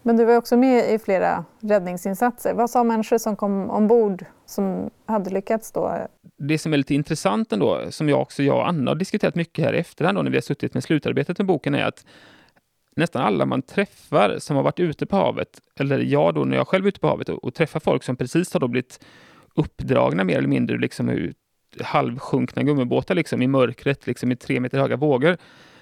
Men 0.02 0.16
du 0.16 0.24
var 0.24 0.37
också 0.37 0.57
med 0.57 0.94
i 0.94 0.98
flera 0.98 1.44
räddningsinsatser. 1.61 2.55
Vad 2.55 2.70
sa 2.70 2.85
människor 2.85 3.18
som 3.18 3.37
kom 3.37 3.70
ombord 3.70 4.24
som 4.46 4.90
hade 5.07 5.31
lyckats 5.31 5.72
då? 5.72 6.07
Det 6.38 6.59
som 6.59 6.72
är 6.72 6.76
lite 6.76 6.94
intressant 6.94 7.52
ändå, 7.52 7.81
som 7.90 8.09
jag 8.09 8.20
också 8.20 8.42
jag 8.42 8.57
och 8.57 8.68
Anna 8.68 8.90
har 8.90 8.96
diskuterat 8.96 9.35
mycket 9.35 9.64
här 9.64 9.72
i 9.74 9.78
efterhand 9.78 10.18
då, 10.18 10.22
när 10.22 10.31
vi 10.31 10.37
har 10.37 10.42
suttit 10.42 10.74
med 10.74 10.83
slutarbetet 10.83 11.38
med 11.38 11.46
boken, 11.46 11.74
är 11.74 11.85
att 11.85 12.05
nästan 12.96 13.22
alla 13.22 13.46
man 13.46 13.62
träffar 13.62 14.37
som 14.38 14.57
har 14.57 14.62
varit 14.62 14.81
ute 14.81 15.07
på 15.07 15.16
havet, 15.16 15.61
eller 15.81 15.98
jag 15.98 16.35
då 16.35 16.44
när 16.44 16.57
jag 16.57 16.68
själv 16.68 16.85
är 16.85 16.88
ute 16.88 17.00
på 17.00 17.09
havet 17.09 17.28
och, 17.28 17.44
och 17.44 17.55
träffar 17.55 17.81
folk 17.81 18.02
som 18.02 18.16
precis 18.16 18.52
har 18.52 18.61
då 18.61 18.68
blivit 18.68 19.05
uppdragna 19.55 20.25
mer 20.25 20.38
eller 20.38 20.49
mindre 20.49 20.79
liksom 20.79 21.09
ut, 21.09 21.37
halvsjunkna 21.81 22.62
gummibåtar 22.62 23.15
liksom, 23.15 23.43
i 23.43 23.47
mörkret, 23.47 24.07
liksom, 24.07 24.33
i 24.33 24.37
tre 24.37 24.61
meter 24.61 24.79
höga 24.79 24.97
vågor, 24.97 25.37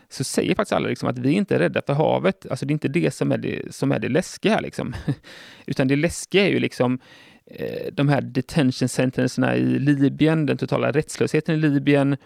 så 0.08 0.24
säger 0.24 0.54
faktiskt 0.54 0.72
alla 0.72 0.88
liksom, 0.88 1.08
att 1.08 1.18
vi 1.18 1.32
inte 1.32 1.54
är 1.54 1.58
rädda 1.58 1.82
för 1.86 1.92
havet. 1.92 2.46
Alltså 2.50 2.66
det 2.66 2.70
är 2.70 2.72
inte 2.72 2.88
det 2.88 3.14
som 3.14 3.32
är 3.32 3.38
det, 3.38 3.74
som 3.74 3.92
är 3.92 3.98
det 3.98 4.08
läskiga. 4.08 4.60
Liksom. 4.60 4.94
Utan 5.66 5.88
det 5.88 5.96
läskiga 5.96 6.46
är 6.46 6.50
ju 6.50 6.58
liksom 6.58 6.98
eh, 7.46 7.92
de 7.92 8.08
här 8.08 8.20
detention 8.20 8.88
centerna 8.88 9.56
i 9.56 9.78
Libyen, 9.78 10.46
den 10.46 10.56
totala 10.56 10.92
rättslösheten 10.92 11.54
i 11.54 11.58
Libyen, 11.58 12.16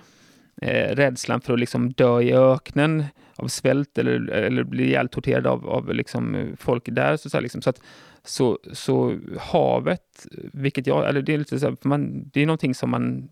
eh, 0.62 0.96
rädslan 0.96 1.40
för 1.40 1.52
att 1.52 1.60
liksom 1.60 1.92
dö 1.92 2.20
i 2.20 2.32
öknen 2.32 3.04
av 3.36 3.48
svält 3.48 3.98
eller, 3.98 4.30
eller 4.30 4.64
bli 4.64 4.84
ihjältorterad 4.84 5.46
av, 5.46 5.68
av 5.68 5.94
liksom 5.94 6.56
folk 6.58 6.84
där. 6.86 7.16
Så, 7.16 7.30
så, 7.30 7.40
liksom. 7.40 7.62
så, 7.62 7.70
att, 7.70 7.80
så, 8.24 8.58
så 8.72 9.18
havet, 9.38 10.26
vilket 10.52 10.86
jag, 10.86 11.08
eller 11.08 11.22
det 11.22 11.34
är 11.34 11.38
lite 11.38 11.60
så 11.60 11.66
här, 11.66 11.76
man, 11.82 12.28
det 12.28 12.42
är 12.42 12.46
någonting 12.46 12.74
som 12.74 12.90
man 12.90 13.28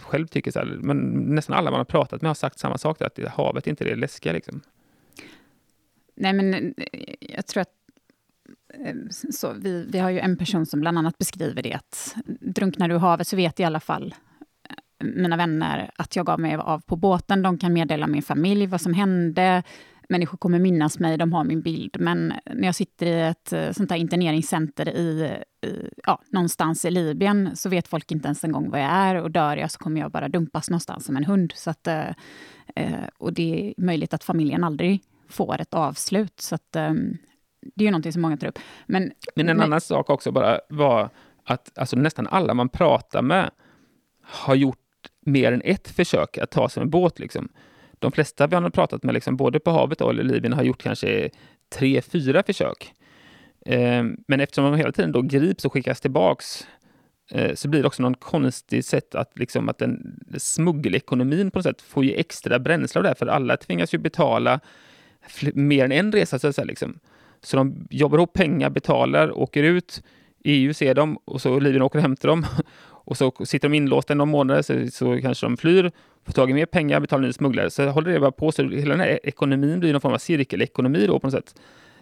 själv 0.00 0.26
tycker 0.26 0.50
så 0.50 0.58
här, 0.58 0.66
men 0.66 0.96
nästan 1.34 1.56
alla 1.56 1.70
man 1.70 1.80
har 1.80 1.84
pratat 1.84 2.22
med 2.22 2.28
har 2.28 2.34
sagt 2.34 2.58
samma 2.58 2.78
sak, 2.78 3.02
att 3.02 3.18
havet 3.28 3.66
inte 3.66 3.84
är 3.84 3.88
det 3.88 3.96
läskiga 3.96 4.32
liksom. 4.32 4.60
Nej, 6.16 6.32
men 6.32 6.54
eh, 6.54 7.14
jag 7.20 7.46
tror 7.46 7.60
att 7.60 7.72
eh, 8.74 8.94
så 9.10 9.52
vi, 9.52 9.86
vi 9.92 9.98
har 9.98 10.10
ju 10.10 10.18
en 10.18 10.36
person 10.36 10.66
som 10.66 10.80
bland 10.80 10.98
annat 10.98 11.18
beskriver 11.18 11.62
det 11.62 11.72
att 11.72 12.14
drunknar 12.40 12.88
du 12.88 12.94
i 12.94 12.98
havet 12.98 13.28
så 13.28 13.36
vet 13.36 13.60
i 13.60 13.64
alla 13.64 13.80
fall 13.80 14.14
eh, 14.68 15.06
mina 15.06 15.36
vänner 15.36 15.90
att 15.96 16.16
jag 16.16 16.26
gav 16.26 16.40
mig 16.40 16.54
av 16.54 16.80
på 16.80 16.96
båten. 16.96 17.42
De 17.42 17.58
kan 17.58 17.72
meddela 17.72 18.06
min 18.06 18.22
familj 18.22 18.66
vad 18.66 18.80
som 18.80 18.94
hände 18.94 19.62
människor 20.08 20.38
kommer 20.38 20.58
minnas 20.58 20.98
mig, 20.98 21.18
de 21.18 21.32
har 21.32 21.44
min 21.44 21.62
bild. 21.62 21.96
Men 22.00 22.32
när 22.54 22.68
jag 22.68 22.74
sitter 22.74 23.06
i 23.06 23.20
ett 23.20 23.52
eh, 23.52 23.70
sånt 23.70 23.90
här 23.90 23.98
interneringscenter 23.98 24.88
i, 24.88 25.38
i, 25.66 25.90
ja, 26.06 26.22
någonstans 26.30 26.84
i 26.84 26.90
Libyen 26.90 27.56
så 27.56 27.68
vet 27.68 27.88
folk 27.88 28.12
inte 28.12 28.28
ens 28.28 28.44
en 28.44 28.52
gång 28.52 28.70
vad 28.70 28.80
jag 28.80 28.90
är 28.90 29.14
och 29.14 29.30
dör 29.30 29.56
jag 29.56 29.70
så 29.70 29.78
kommer 29.78 30.00
jag 30.00 30.10
bara 30.10 30.28
dumpas 30.28 30.70
någonstans 30.70 31.04
som 31.04 31.16
en 31.16 31.24
hund. 31.24 31.52
Så 31.56 31.70
att, 31.70 31.86
eh, 31.86 32.08
eh 32.76 33.04
och 33.18 33.32
det 33.32 33.68
är 33.68 33.74
möjligt 33.82 34.14
att 34.14 34.24
familjen 34.24 34.64
aldrig 34.64 35.02
får 35.28 35.60
ett 35.60 35.74
avslut. 35.74 36.40
Så 36.40 36.54
att, 36.54 36.76
eh, 36.76 36.92
det 37.74 37.82
är 37.82 37.84
ju 37.84 37.90
någonting 37.90 38.12
som 38.12 38.22
många 38.22 38.36
tar 38.36 38.46
upp. 38.46 38.58
Men, 38.86 39.12
men 39.34 39.48
en 39.48 39.56
men, 39.56 39.64
annan 39.66 39.80
sak 39.80 40.10
också 40.10 40.32
bara 40.32 40.60
var 40.68 41.10
att 41.44 41.78
alltså, 41.78 41.96
nästan 41.96 42.26
alla 42.26 42.54
man 42.54 42.68
pratar 42.68 43.22
med 43.22 43.50
har 44.22 44.54
gjort 44.54 44.78
mer 45.20 45.52
än 45.52 45.62
ett 45.64 45.88
försök 45.88 46.38
att 46.38 46.50
ta 46.50 46.68
sig 46.68 46.82
med 46.82 46.90
båt. 46.90 47.18
Liksom 47.18 47.48
de 47.98 48.12
flesta 48.12 48.46
vi 48.46 48.56
har 48.56 48.70
pratat 48.70 49.02
med, 49.02 49.14
liksom, 49.14 49.36
både 49.36 49.60
på 49.60 49.70
havet 49.70 50.00
och 50.00 50.14
i 50.14 50.22
Libyen, 50.22 50.52
har 50.52 50.62
gjort 50.62 50.82
kanske 50.82 51.30
tre, 51.68 52.02
fyra 52.02 52.42
försök. 52.42 52.94
Eh, 53.66 54.04
men 54.28 54.40
eftersom 54.40 54.64
de 54.64 54.74
hela 54.74 54.92
tiden 54.92 55.12
då 55.12 55.22
grips 55.22 55.64
och 55.64 55.72
skickas 55.72 56.00
tillbaks 56.00 56.66
eh, 57.30 57.54
så 57.54 57.68
blir 57.68 57.80
det 57.80 57.86
också 57.86 58.02
någon 58.02 58.14
konstig 58.14 58.84
sätt 58.84 59.14
att, 59.14 59.38
liksom, 59.38 59.68
att 59.68 59.78
den 59.78 60.20
smuggelekonomin 60.38 61.50
på 61.50 61.58
något 61.58 61.64
sätt 61.64 61.82
får 61.82 62.04
ju 62.04 62.14
extra 62.14 62.58
bränsle 62.58 62.98
av 62.98 63.02
det 63.02 63.08
här, 63.08 63.16
för 63.16 63.26
alla 63.26 63.56
tvingas 63.56 63.94
ju 63.94 63.98
betala 63.98 64.60
mer 65.54 65.84
än 65.84 65.92
en 65.92 66.12
resa. 66.12 66.38
Så, 66.38 66.48
att 66.48 66.54
säga, 66.54 66.64
liksom. 66.64 66.98
så 67.42 67.56
de 67.56 67.86
jobbar 67.90 68.18
ihop 68.18 68.32
pengar, 68.32 68.70
betalar, 68.70 69.38
åker 69.38 69.62
ut, 69.62 70.02
EU 70.44 70.74
ser 70.74 70.94
dem 70.94 71.18
och 71.24 71.40
så 71.40 71.60
Libyen 71.60 71.82
åker 71.82 71.98
och 71.98 72.02
hämtar 72.02 72.28
dem. 72.28 72.46
Och 73.04 73.16
så 73.16 73.32
sitter 73.44 73.68
de 73.68 73.76
inlåsta 73.76 74.12
i 74.12 74.16
några 74.16 74.30
månader, 74.30 74.62
så, 74.62 74.86
så 74.90 75.20
kanske 75.20 75.46
de 75.46 75.56
flyr 75.56 75.92
får 76.24 76.32
tag 76.32 76.50
i 76.50 76.54
mer 76.54 76.66
pengar, 76.66 77.00
betalar 77.00 77.22
nya 77.22 77.32
smugglare. 77.32 77.70
Så 77.70 77.88
håller 77.88 78.12
det 78.12 78.20
bara 78.20 78.32
på. 78.32 78.52
Så 78.52 78.62
hela 78.62 78.90
den 78.90 79.00
här 79.00 79.08
e-, 79.08 79.18
ekonomin 79.22 79.80
blir 79.80 79.92
någon 79.92 80.00
form 80.00 80.12
av 80.12 80.18
cirkelekonomi 80.18 81.06
då 81.06 81.20
på 81.20 81.26
något 81.26 81.34
sätt. 81.34 81.54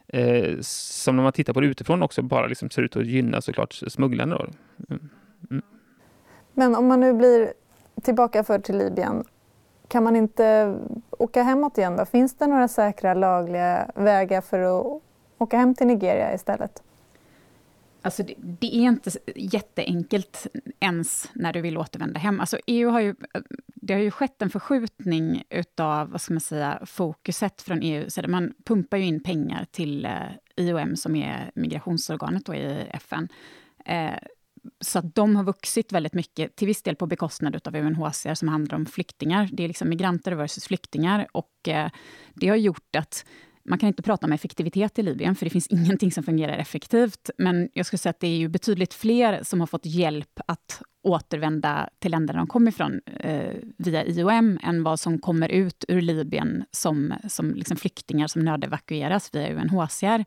Eh, 0.09 0.59
som 0.61 1.17
när 1.17 1.23
man 1.23 1.33
tittar 1.33 1.53
på 1.53 1.61
det 1.61 1.67
utifrån 1.67 2.03
också 2.03 2.23
bara 2.23 2.47
liksom 2.47 2.71
ser 2.71 2.83
ut 2.83 2.97
att 2.97 3.07
gynna 3.07 3.41
såklart 3.41 3.73
smugglarna. 3.73 4.37
Då. 4.37 4.47
Mm. 4.89 5.09
Mm. 5.51 5.63
Men 6.55 6.75
om 6.75 6.87
man 6.87 7.01
nu 7.01 7.13
blir 7.13 7.53
tillbaka 8.03 8.45
för 8.45 8.59
till 8.59 8.79
Libyen, 8.79 9.25
kan 9.89 10.05
man 10.05 10.17
inte 10.17 10.77
åka 11.11 11.43
hemåt 11.43 11.79
igen 11.79 11.97
då? 11.97 12.05
Finns 12.05 12.35
det 12.35 12.47
några 12.47 12.69
säkra 12.69 13.15
lagliga 13.15 13.91
vägar 13.95 14.41
för 14.41 14.59
att 14.61 15.03
åka 15.39 15.57
hem 15.57 15.75
till 15.75 15.87
Nigeria 15.87 16.35
istället? 16.35 16.83
Alltså 18.03 18.23
det, 18.23 18.35
det, 18.39 18.77
är 18.77 18.89
inte 18.89 19.11
jätteenkelt 19.37 20.47
ens 20.81 21.31
när 21.33 21.53
du 21.53 21.61
vill 21.61 21.79
återvända 21.79 22.21
hem. 22.21 22.41
Alltså 22.41 22.59
EU 22.67 22.91
har 22.91 23.01
ju, 23.01 23.09
eh, 23.09 23.41
det 23.67 23.95
har 23.95 24.01
ju 24.01 24.11
skett 24.11 24.43
en 24.43 24.51
förskjutning 24.51 25.45
utav, 25.51 26.11
vad 26.11 26.21
ska 26.21 26.35
man 26.35 26.41
säga, 26.41 26.83
fokuset 26.87 27.63
från 27.63 27.83
EU. 27.83 28.11
Så 28.11 28.23
man 28.29 28.55
pumpar 28.65 28.97
ju 28.97 29.05
in 29.05 29.23
pengar 29.23 29.67
till 29.71 30.05
eh, 30.05 30.13
IOM, 30.57 30.97
som 30.97 31.17
är 31.17 31.51
migrationsorganet 31.55 32.47
då 32.47 32.55
i 32.55 32.87
FN. 32.91 33.29
Eh, 33.85 34.19
så 34.81 34.99
att 34.99 35.15
de 35.15 35.37
har 35.37 35.45
vuxit 35.45 35.93
väldigt 35.93 36.15
mycket, 36.15 36.57
till 36.57 36.67
viss 36.67 36.83
del 36.83 36.97
på 36.97 37.07
bekostnad 37.07 37.69
av 37.69 37.77
UNHCR, 37.77 38.35
som 38.35 38.49
handlar 38.49 38.77
om 38.77 38.87
flyktingar. 38.87 39.49
Det 39.53 39.65
är 39.65 39.69
liksom 39.69 39.89
migranter 39.89 40.33
versus 40.33 40.67
flyktingar. 40.67 41.27
Och 41.33 41.69
eh, 41.69 41.91
det 42.35 42.49
har 42.49 42.57
gjort 42.57 42.97
att 42.97 43.25
man 43.65 43.79
kan 43.79 43.87
inte 43.87 44.03
prata 44.03 44.27
om 44.27 44.33
effektivitet 44.33 44.99
i 44.99 45.03
Libyen, 45.03 45.35
för 45.35 45.47
det 45.47 45.51
finns 45.51 45.67
ingenting 45.71 46.13
som 46.13 46.25
fungerar 46.25 46.53
effektivt. 46.53 47.31
Men 47.39 47.69
jag 47.73 47.87
skulle 47.87 47.99
säga 47.99 48.11
att 48.11 48.21
det 48.21 48.27
är 48.27 48.37
ju 48.37 48.49
betydligt 48.49 48.95
fler 48.95 49.43
som 49.43 49.61
har 49.61 49.67
fått 49.67 49.87
hjälp 49.87 50.41
att 50.47 50.83
återvända 51.03 51.89
till 51.99 52.11
länder 52.11 52.35
de 52.35 52.47
kom 52.47 52.69
ifrån 52.69 53.01
eh, 53.07 53.55
via 53.79 54.05
IOM, 54.05 54.59
än 54.63 54.83
vad 54.83 55.01
som 55.01 55.19
kommer 55.19 55.49
ut 55.49 55.85
ur 55.89 56.01
Libyen 56.01 56.65
som, 56.71 57.15
som 57.29 57.55
liksom 57.55 57.77
flyktingar 57.77 58.27
som 58.27 58.43
nödevakueras 58.43 59.35
via 59.35 59.53
UNHCR. 59.55 60.25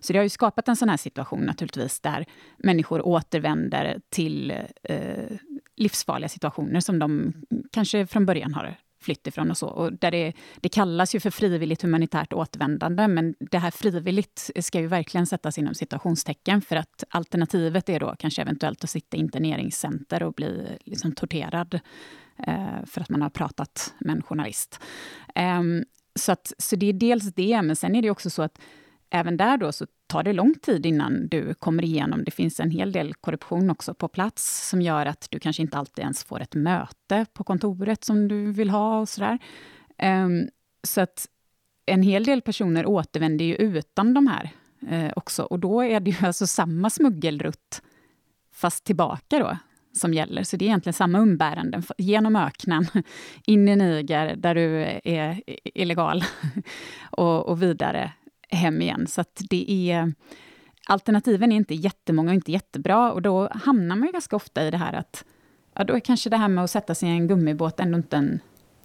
Så 0.00 0.12
det 0.12 0.18
har 0.18 0.24
ju 0.24 0.28
skapat 0.28 0.68
en 0.68 0.76
sån 0.76 0.88
här 0.88 0.96
situation 0.96 1.40
naturligtvis, 1.40 2.00
där 2.00 2.26
människor 2.58 3.06
återvänder 3.06 4.00
till 4.08 4.50
eh, 4.82 5.36
livsfarliga 5.76 6.28
situationer 6.28 6.80
som 6.80 6.98
de 6.98 7.32
kanske 7.72 8.06
från 8.06 8.26
början 8.26 8.54
har 8.54 8.76
flytt 9.00 9.26
ifrån 9.26 9.50
och 9.50 9.56
så. 9.56 9.68
Och 9.68 9.92
där 9.92 10.10
det, 10.10 10.32
det 10.56 10.68
kallas 10.68 11.14
ju 11.14 11.20
för 11.20 11.30
frivilligt 11.30 11.82
humanitärt 11.82 12.32
återvändande, 12.32 13.08
men 13.08 13.34
det 13.38 13.58
här 13.58 13.70
frivilligt 13.70 14.50
ska 14.60 14.80
ju 14.80 14.86
verkligen 14.86 15.26
sättas 15.26 15.58
inom 15.58 15.74
situationstecken, 15.74 16.62
för 16.62 16.76
att 16.76 17.04
alternativet 17.08 17.88
är 17.88 18.00
då 18.00 18.14
kanske 18.18 18.42
eventuellt 18.42 18.84
att 18.84 18.90
sitta 18.90 19.16
i 19.16 19.20
interneringscenter 19.20 20.22
och 20.22 20.32
bli 20.32 20.78
liksom 20.84 21.12
torterad 21.12 21.80
eh, 22.46 22.84
för 22.86 23.00
att 23.00 23.08
man 23.08 23.22
har 23.22 23.30
pratat 23.30 23.94
med 24.00 24.16
en 24.16 24.22
journalist. 24.22 24.80
Eh, 25.34 25.62
så, 26.14 26.32
att, 26.32 26.52
så 26.58 26.76
det 26.76 26.86
är 26.86 26.92
dels 26.92 27.34
det, 27.34 27.62
men 27.62 27.76
sen 27.76 27.94
är 27.94 28.02
det 28.02 28.10
också 28.10 28.30
så 28.30 28.42
att 28.42 28.58
även 29.10 29.36
där 29.36 29.56
då 29.56 29.72
så 29.72 29.86
tar 30.06 30.22
det 30.22 30.32
lång 30.32 30.54
tid 30.54 30.86
innan 30.86 31.28
du 31.28 31.54
kommer 31.54 31.84
igenom. 31.84 32.24
Det 32.24 32.30
finns 32.30 32.60
en 32.60 32.70
hel 32.70 32.92
del 32.92 33.14
korruption 33.14 33.70
också 33.70 33.94
på 33.94 34.08
plats 34.08 34.68
som 34.68 34.82
gör 34.82 35.06
att 35.06 35.26
du 35.30 35.40
kanske 35.40 35.62
inte 35.62 35.78
alltid 35.78 36.02
ens 36.02 36.24
får 36.24 36.40
ett 36.40 36.54
möte 36.54 37.26
på 37.32 37.44
kontoret 37.44 38.04
som 38.04 38.28
du 38.28 38.52
vill 38.52 38.70
ha 38.70 39.00
och 39.00 39.08
sådär. 39.08 39.38
Um, 40.02 40.48
så 40.82 41.00
att 41.00 41.26
en 41.86 42.02
hel 42.02 42.24
del 42.24 42.42
personer 42.42 42.86
återvänder 42.86 43.44
ju 43.44 43.54
utan 43.54 44.14
de 44.14 44.26
här 44.26 44.50
eh, 44.88 45.12
också. 45.16 45.42
Och 45.42 45.58
då 45.58 45.80
är 45.80 46.00
det 46.00 46.10
ju 46.10 46.16
alltså 46.26 46.46
samma 46.46 46.90
smuggelrutt, 46.90 47.82
fast 48.52 48.84
tillbaka 48.84 49.38
då, 49.38 49.58
som 49.92 50.14
gäller. 50.14 50.42
Så 50.42 50.56
det 50.56 50.64
är 50.64 50.66
egentligen 50.66 50.94
samma 50.94 51.18
umbäranden 51.18 51.82
genom 51.98 52.36
öknen, 52.36 52.86
in 53.46 53.68
i 53.68 53.76
Niger 53.76 54.36
där 54.36 54.54
du 54.54 54.84
är 55.04 55.42
illegal 55.64 56.24
och, 57.10 57.48
och 57.48 57.62
vidare 57.62 58.12
hem 58.48 58.82
igen. 58.82 59.06
Så 59.06 59.20
att 59.20 59.42
det 59.50 59.90
är... 59.90 60.12
Alternativen 60.88 61.52
är 61.52 61.56
inte 61.56 61.74
jättemånga 61.74 62.30
och 62.30 62.34
inte 62.34 62.52
jättebra 62.52 63.12
och 63.12 63.22
då 63.22 63.48
hamnar 63.52 63.96
man 63.96 64.06
ju 64.06 64.12
ganska 64.12 64.36
ofta 64.36 64.66
i 64.66 64.70
det 64.70 64.76
här 64.76 64.92
att 64.92 65.24
ja, 65.74 65.84
då 65.84 65.94
är 65.94 66.00
kanske 66.00 66.30
det 66.30 66.36
här 66.36 66.48
med 66.48 66.64
att 66.64 66.70
sätta 66.70 66.94
sig 66.94 67.08
i 67.08 67.12
en 67.12 67.28
gummibåt 67.28 67.80
ändå 67.80 67.96
inte 67.96 68.16
en 68.16 68.40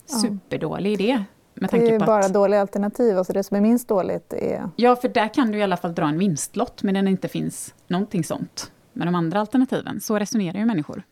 superdålig 0.06 0.94
idé. 0.94 1.24
Med 1.54 1.70
det 1.72 1.78
är 1.78 1.92
ju 1.92 2.00
bara 2.00 2.26
att, 2.26 2.34
dåliga 2.34 2.62
alternativ, 2.62 3.18
alltså 3.18 3.34
det 3.34 3.44
som 3.44 3.58
är 3.58 3.62
minst 3.62 3.88
dåligt 3.88 4.34
är... 4.34 4.70
Ja, 4.76 4.96
för 4.96 5.10
där 5.10 5.34
kan 5.34 5.52
du 5.52 5.58
i 5.58 5.64
alla 5.64 5.78
fall 5.78 5.96
dra 5.96 6.06
en 6.06 6.20
vinstlott, 6.20 6.84
men 6.84 7.06
det 7.06 7.12
inte 7.12 7.28
finns 7.28 7.76
någonting 7.88 8.24
sånt 8.24 8.72
med 8.94 9.08
de 9.08 9.16
andra 9.16 9.40
alternativen. 9.40 10.00
Så 10.00 10.20
resonerar 10.20 10.60
ju 10.60 10.66
människor. 10.66 11.04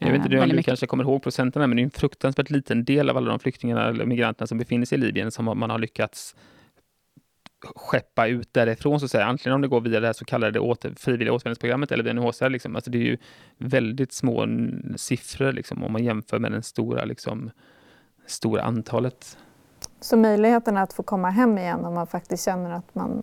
Jag 0.00 0.12
vet 0.12 0.24
inte 0.24 0.38
om 0.38 0.48
du 0.48 0.54
mycket. 0.54 0.66
kanske 0.66 0.86
kommer 0.86 1.04
ihåg 1.04 1.22
procenterna, 1.22 1.66
men 1.66 1.76
det 1.76 1.82
är 1.82 1.84
en 1.84 1.90
fruktansvärt 1.90 2.50
liten 2.50 2.84
del 2.84 3.10
av 3.10 3.16
alla 3.16 3.30
de 3.30 3.38
flyktingarna 3.38 3.88
eller 3.88 4.06
migranterna 4.06 4.46
som 4.46 4.58
befinner 4.58 4.86
sig 4.86 4.98
i 4.98 5.00
Libyen 5.00 5.30
som 5.30 5.44
man 5.44 5.70
har 5.70 5.78
lyckats 5.78 6.36
skeppa 7.60 8.26
ut 8.26 8.54
därifrån, 8.54 9.00
så 9.00 9.04
att 9.04 9.10
säga. 9.10 9.24
Antingen 9.24 9.54
om 9.54 9.60
det 9.60 9.68
går 9.68 9.80
via 9.80 10.00
det 10.00 10.06
här 10.06 10.12
så 10.12 10.24
kallade 10.24 10.60
åter, 10.60 10.94
frivilliga 10.96 11.32
återvändningsprogrammet 11.32 11.92
eller 11.92 12.10
UNHCR. 12.10 12.48
Liksom. 12.48 12.76
Alltså 12.76 12.90
det 12.90 12.98
är 12.98 13.02
ju 13.02 13.18
väldigt 13.58 14.12
små 14.12 14.46
siffror 14.96 15.52
liksom, 15.52 15.84
om 15.84 15.92
man 15.92 16.04
jämför 16.04 16.38
med 16.38 16.52
det 16.52 16.62
stora, 16.62 17.04
liksom, 17.04 17.50
stora 18.26 18.62
antalet. 18.62 19.38
Så 20.00 20.16
möjligheten 20.16 20.76
att 20.76 20.92
få 20.92 21.02
komma 21.02 21.30
hem 21.30 21.58
igen 21.58 21.84
om 21.84 21.94
man 21.94 22.06
faktiskt 22.06 22.44
känner 22.44 22.70
att 22.70 22.94
man 22.94 23.22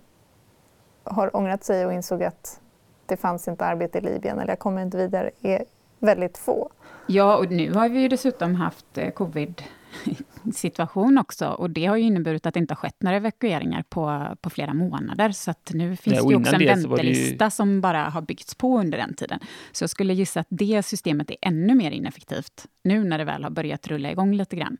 har 1.03 1.35
ångrat 1.35 1.63
sig 1.63 1.85
och 1.85 1.93
insåg 1.93 2.23
att 2.23 2.61
det 3.05 3.17
fanns 3.17 3.47
inte 3.47 3.65
arbete 3.65 3.97
i 3.97 4.01
Libyen 4.01 4.39
eller 4.39 4.51
jag 4.51 4.59
kommer 4.59 4.81
inte 4.81 4.97
vidare 4.97 5.31
är 5.41 5.65
väldigt 5.99 6.37
få. 6.37 6.69
Ja, 7.07 7.37
och 7.37 7.51
nu 7.51 7.73
har 7.73 7.89
vi 7.89 7.99
ju 7.99 8.07
dessutom 8.07 8.55
haft 8.55 8.97
eh, 8.97 9.09
covid 9.09 9.63
situation 10.53 11.17
också. 11.17 11.47
Och 11.47 11.69
det 11.69 11.85
har 11.85 11.97
ju 11.97 12.03
inneburit 12.03 12.45
att 12.45 12.53
det 12.53 12.59
inte 12.59 12.73
har 12.73 12.77
skett 12.77 12.95
några 12.99 13.17
evakueringar 13.17 13.83
på, 13.89 14.35
på 14.41 14.49
flera 14.49 14.73
månader. 14.73 15.31
Så 15.31 15.51
att 15.51 15.71
nu 15.73 15.95
finns 15.95 16.15
ja, 16.15 16.29
det 16.29 16.35
också 16.35 16.55
en 16.55 16.65
väntelista 16.65 17.45
ju... 17.45 17.51
som 17.51 17.81
bara 17.81 18.03
har 18.03 18.21
byggts 18.21 18.55
på 18.55 18.79
under 18.79 18.97
den 18.97 19.13
tiden. 19.13 19.39
Så 19.71 19.83
jag 19.83 19.89
skulle 19.89 20.13
gissa 20.13 20.39
att 20.39 20.47
det 20.49 20.83
systemet 20.85 21.29
är 21.29 21.37
ännu 21.41 21.75
mer 21.75 21.91
ineffektivt 21.91 22.65
nu 22.83 23.03
när 23.03 23.17
det 23.17 23.25
väl 23.25 23.43
har 23.43 23.51
börjat 23.51 23.87
rulla 23.87 24.11
igång 24.11 24.33
lite 24.33 24.55
grann. 24.55 24.77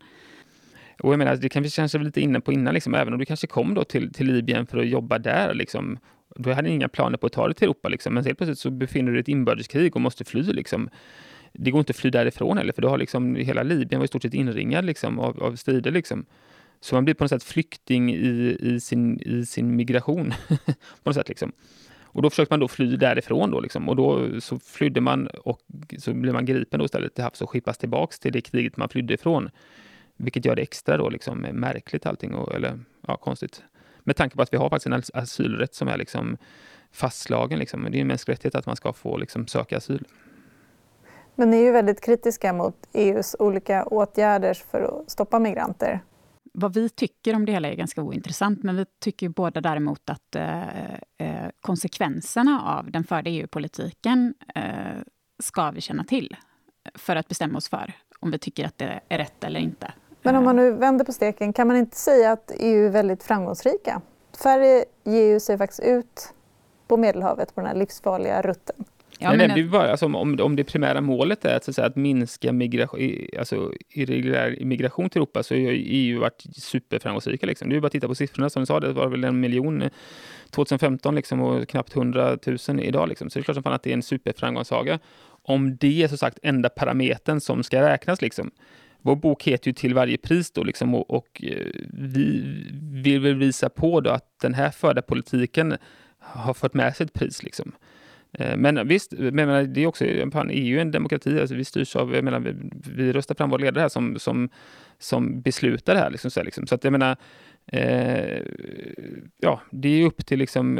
Och 1.03 1.11
jag 1.11 1.17
menar, 1.17 1.35
det 1.35 1.49
kan 1.49 1.63
vi 1.63 1.69
kanske 1.69 1.97
lite 1.97 2.21
inne 2.21 2.41
på 2.41 2.53
innan, 2.53 2.73
liksom, 2.73 2.93
även 2.93 3.13
om 3.13 3.19
du 3.19 3.25
kanske 3.25 3.47
kom 3.47 3.73
då 3.73 3.83
till, 3.83 4.13
till 4.13 4.27
Libyen 4.27 4.67
för 4.67 4.77
att 4.77 4.87
jobba 4.87 5.19
där, 5.19 5.53
liksom, 5.53 5.99
du 6.35 6.53
hade 6.53 6.69
inga 6.69 6.89
planer 6.89 7.17
på 7.17 7.25
att 7.25 7.33
ta 7.33 7.47
dig 7.47 7.55
till 7.55 7.63
Europa, 7.63 7.89
liksom, 7.89 8.13
men 8.13 8.25
helt 8.25 8.37
plötsligt 8.37 8.59
så 8.59 8.71
befinner 8.71 9.11
du 9.11 9.11
dig 9.11 9.19
i 9.19 9.21
ett 9.21 9.27
inbördeskrig 9.27 9.95
och 9.95 10.01
måste 10.01 10.25
fly. 10.25 10.43
Liksom 10.43 10.89
det 11.57 11.71
går 11.71 11.79
inte 11.79 11.91
att 11.91 11.97
fly 11.97 12.09
därifrån 12.09 12.57
heller, 12.57 12.73
för 12.73 12.81
du 12.81 12.87
har 12.87 12.97
liksom, 12.97 13.35
hela 13.35 13.63
Libyen 13.63 13.99
var 13.99 14.05
i 14.05 14.07
stort 14.07 14.21
sett 14.21 14.33
inringad 14.33 14.85
liksom, 14.85 15.19
av, 15.19 15.43
av 15.43 15.55
strider. 15.55 15.91
Liksom. 15.91 16.25
Så 16.79 16.95
man 16.95 17.05
blir 17.05 17.13
på 17.13 17.23
något 17.23 17.29
sätt 17.29 17.43
flykting 17.43 18.13
i, 18.13 18.57
i, 18.59 18.79
sin, 18.79 19.21
i 19.21 19.45
sin 19.45 19.75
migration. 19.75 20.33
på 21.03 21.09
något 21.09 21.15
sätt, 21.15 21.29
liksom. 21.29 21.51
Och 22.03 22.21
då 22.21 22.29
försökte 22.29 22.53
man 22.53 22.59
då 22.59 22.67
fly 22.67 22.97
därifrån. 22.97 23.51
Då, 23.51 23.59
liksom. 23.59 23.89
Och 23.89 23.95
då 23.95 24.41
så 24.41 24.59
flydde 24.59 25.01
man 25.01 25.27
och 25.27 25.59
så 25.97 26.13
blev 26.13 26.33
man 26.33 26.45
gripen 26.45 26.79
då 26.79 26.85
istället 26.85 27.15
till 27.15 27.23
havs 27.23 27.41
och 27.41 27.49
skippas 27.49 27.77
tillbaks 27.77 28.19
till 28.19 28.33
det 28.33 28.41
kriget 28.41 28.77
man 28.77 28.89
flydde 28.89 29.13
ifrån. 29.13 29.49
Vilket 30.17 30.45
gör 30.45 30.55
det 30.55 30.61
extra 30.61 30.97
då, 30.97 31.09
liksom, 31.09 31.39
märkligt 31.39 32.05
allting, 32.05 32.33
och, 32.33 32.55
eller 32.55 32.79
ja, 33.07 33.17
konstigt. 33.17 33.63
Med 34.03 34.15
tanke 34.15 34.35
på 34.35 34.41
att 34.41 34.53
vi 34.53 34.57
har 34.57 34.69
faktiskt 34.69 34.87
en 34.87 35.21
asylrätt 35.21 35.75
som 35.75 35.87
är 35.87 35.97
liksom 35.97 36.37
fastslagen. 36.91 37.59
Liksom. 37.59 37.87
Det 37.91 37.97
är 37.97 38.01
en 38.01 38.07
mänsklig 38.07 38.33
rättighet 38.33 38.55
att 38.55 38.65
man 38.65 38.75
ska 38.75 38.93
få 38.93 39.17
liksom, 39.17 39.47
söka 39.47 39.77
asyl. 39.77 40.03
Men 41.35 41.49
ni 41.49 41.57
är 41.57 41.61
ju 41.61 41.71
väldigt 41.71 42.01
kritiska 42.01 42.53
mot 42.53 42.75
EUs 42.93 43.35
olika 43.39 43.85
åtgärder 43.85 44.53
för 44.53 44.81
att 44.81 45.11
stoppa 45.11 45.39
migranter. 45.39 45.99
Vad 46.53 46.73
vi 46.73 46.89
tycker 46.89 47.35
om 47.35 47.45
det 47.45 47.51
hela 47.51 47.67
är 47.67 47.75
ganska 47.75 48.01
ointressant, 48.01 48.63
men 48.63 48.75
vi 48.75 48.85
tycker 49.03 49.29
båda 49.29 49.61
däremot 49.61 50.09
att 50.09 50.35
eh, 50.35 50.93
eh 51.17 51.49
konsekvenserna 51.61 52.61
av 52.79 52.91
den 52.91 53.03
förda 53.03 53.29
EU-politiken 53.29 54.33
eh, 54.55 54.63
ska 55.43 55.71
vi 55.71 55.81
känna 55.81 56.03
till 56.03 56.35
för 56.95 57.15
att 57.15 57.27
bestämma 57.27 57.57
oss 57.57 57.69
för 57.69 57.93
om 58.19 58.31
vi 58.31 58.39
tycker 58.39 58.65
att 58.65 58.77
det 58.77 58.99
är 59.09 59.17
rätt 59.17 59.43
eller 59.43 59.59
inte. 59.59 59.93
Men 60.21 60.35
om 60.35 60.43
man 60.43 60.55
nu 60.55 60.71
vänder 60.71 61.05
på 61.05 61.13
steken, 61.13 61.53
kan 61.53 61.67
man 61.67 61.77
inte 61.77 61.97
säga 61.97 62.31
att 62.31 62.51
EU 62.59 62.85
är 62.85 62.89
väldigt 62.89 63.23
framgångsrika? 63.23 64.01
Sverige 64.31 64.85
ger 65.03 65.27
ju 65.27 65.39
sig 65.39 65.57
faktiskt 65.57 65.83
ut 65.83 66.33
på 66.87 66.97
Medelhavet 66.97 67.55
på 67.55 67.61
den 67.61 67.67
här 67.67 67.75
livsfarliga 67.75 68.41
rutten. 68.41 68.85
Ja, 69.19 69.33
men 69.33 69.55
det 69.55 69.63
bara, 69.63 69.91
alltså, 69.91 70.05
om, 70.05 70.39
om 70.39 70.55
det 70.55 70.63
primära 70.63 71.01
målet 71.01 71.45
är 71.45 71.55
att, 71.55 71.63
så 71.63 71.71
att, 71.71 71.75
säga, 71.75 71.87
att 71.87 71.95
minska 71.95 72.53
migration, 72.53 72.99
alltså, 73.39 73.73
irreguljär 73.89 74.61
immigration 74.61 75.09
till 75.09 75.19
Europa 75.19 75.43
så 75.43 75.53
har 75.53 75.71
EU 75.75 76.19
varit 76.19 76.43
superframgångsrika. 76.55 77.45
Liksom. 77.45 77.69
Det 77.69 77.75
är 77.75 77.79
bara 77.79 77.87
att 77.87 77.91
titta 77.91 78.07
på 78.07 78.15
siffrorna. 78.15 78.49
Som 78.49 78.61
du 78.61 78.65
sa, 78.65 78.79
det 78.79 78.93
var 78.93 79.07
väl 79.07 79.23
en 79.23 79.39
miljon 79.39 79.83
2015 80.49 81.15
liksom, 81.15 81.41
och 81.41 81.67
knappt 81.67 81.95
100 81.95 82.37
000 82.67 82.79
idag. 82.79 83.09
Liksom. 83.09 83.29
Så 83.29 83.39
det 83.39 83.41
är 83.41 83.43
klart 83.43 83.55
som 83.55 83.63
fan 83.63 83.73
att 83.73 83.83
det 83.83 83.89
är 83.89 83.93
en 83.93 84.03
superframgångssaga. 84.03 84.99
Om 85.43 85.77
det 85.77 86.03
är 86.03 86.07
så 86.07 86.17
sagt 86.17 86.39
enda 86.43 86.69
parametern 86.69 87.39
som 87.39 87.63
ska 87.63 87.81
räknas. 87.81 88.21
Liksom. 88.21 88.51
Vår 89.01 89.15
bok 89.15 89.43
heter 89.43 89.67
ju 89.67 89.73
Till 89.73 89.93
varje 89.93 90.17
pris 90.17 90.51
då, 90.51 90.63
liksom, 90.63 90.95
och, 90.95 91.11
och 91.11 91.43
eh, 91.43 91.67
vi 91.93 92.43
vill 93.03 93.21
väl 93.21 93.35
visa 93.35 93.69
på 93.69 94.01
då 94.01 94.09
att 94.09 94.39
den 94.41 94.53
här 94.53 94.71
förda 94.71 95.01
politiken 95.01 95.77
har 96.19 96.53
fått 96.53 96.73
med 96.73 96.95
sig 96.95 97.05
ett 97.05 97.13
pris. 97.13 97.43
Liksom. 97.43 97.71
Eh, 98.39 98.57
men 98.57 98.87
visst, 98.87 99.11
men 99.11 99.73
det 99.73 99.83
är 99.83 99.87
också, 99.87 100.05
EU 100.05 100.29
är 100.39 100.53
ju 100.53 100.79
en 100.79 100.91
demokrati, 100.91 101.39
alltså 101.39 101.55
vi 101.55 101.65
styrs 101.65 101.95
av, 101.95 102.15
jag 102.15 102.23
menar, 102.23 102.39
vi, 102.39 102.55
vi 102.95 103.13
röstar 103.13 103.35
fram 103.35 103.49
våra 103.49 103.61
ledare 103.61 103.81
här 103.81 103.89
som, 103.89 104.19
som, 104.19 104.49
som 104.99 105.41
beslutar 105.41 105.93
det 105.93 105.99
här. 105.99 106.09
Liksom, 106.09 106.31
så, 106.31 106.39
här, 106.39 106.45
liksom. 106.45 106.67
så 106.67 106.75
att 106.75 106.83
jag 106.83 106.91
menar, 106.91 107.17
eh, 107.65 108.41
ja, 109.37 109.61
det 109.71 109.89
är 109.89 110.05
upp 110.05 110.25
till 110.25 110.39
liksom 110.39 110.79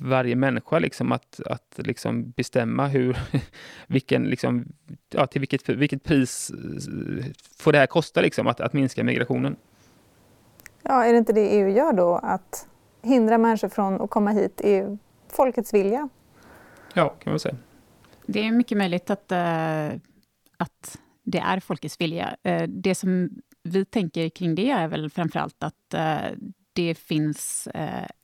varje 0.00 0.36
människa 0.36 0.78
liksom 0.78 1.12
att, 1.12 1.40
att 1.46 1.74
liksom 1.76 2.30
bestämma 2.30 2.86
hur, 2.86 3.16
vilken, 3.86 4.24
liksom, 4.24 4.64
ja, 5.10 5.26
till 5.26 5.40
vilket, 5.40 5.68
vilket 5.68 6.04
pris 6.04 6.50
eh, 6.50 7.24
får 7.58 7.72
det 7.72 7.78
här 7.78 7.86
kosta 7.86 8.20
liksom, 8.20 8.46
att, 8.46 8.60
att 8.60 8.72
minska 8.72 9.04
migrationen. 9.04 9.56
Ja, 10.82 11.04
är 11.04 11.12
det 11.12 11.18
inte 11.18 11.32
det 11.32 11.56
EU 11.58 11.68
gör 11.68 11.92
då? 11.92 12.20
Att 12.22 12.66
hindra 13.02 13.38
människor 13.38 13.68
från 13.68 14.00
att 14.00 14.10
komma 14.10 14.30
hit 14.30 14.60
är 14.64 14.98
folkets 15.28 15.74
vilja. 15.74 16.08
Ja, 16.94 17.08
kan 17.08 17.32
man 17.32 17.40
säga. 17.40 17.56
Det 18.26 18.46
är 18.46 18.52
mycket 18.52 18.78
möjligt 18.78 19.10
att, 19.10 19.32
uh, 19.32 20.00
att 20.56 20.98
det 21.22 21.38
är 21.38 21.60
folkets 21.60 22.00
vilja. 22.00 22.36
Uh, 22.48 22.62
det 22.62 22.94
som 22.94 23.30
vi 23.62 23.84
tänker 23.84 24.28
kring 24.28 24.54
det 24.54 24.70
är 24.70 24.88
väl 24.88 25.10
framförallt 25.10 25.62
att 25.62 25.94
uh, 25.94 26.38
det 26.74 26.94
finns 26.94 27.68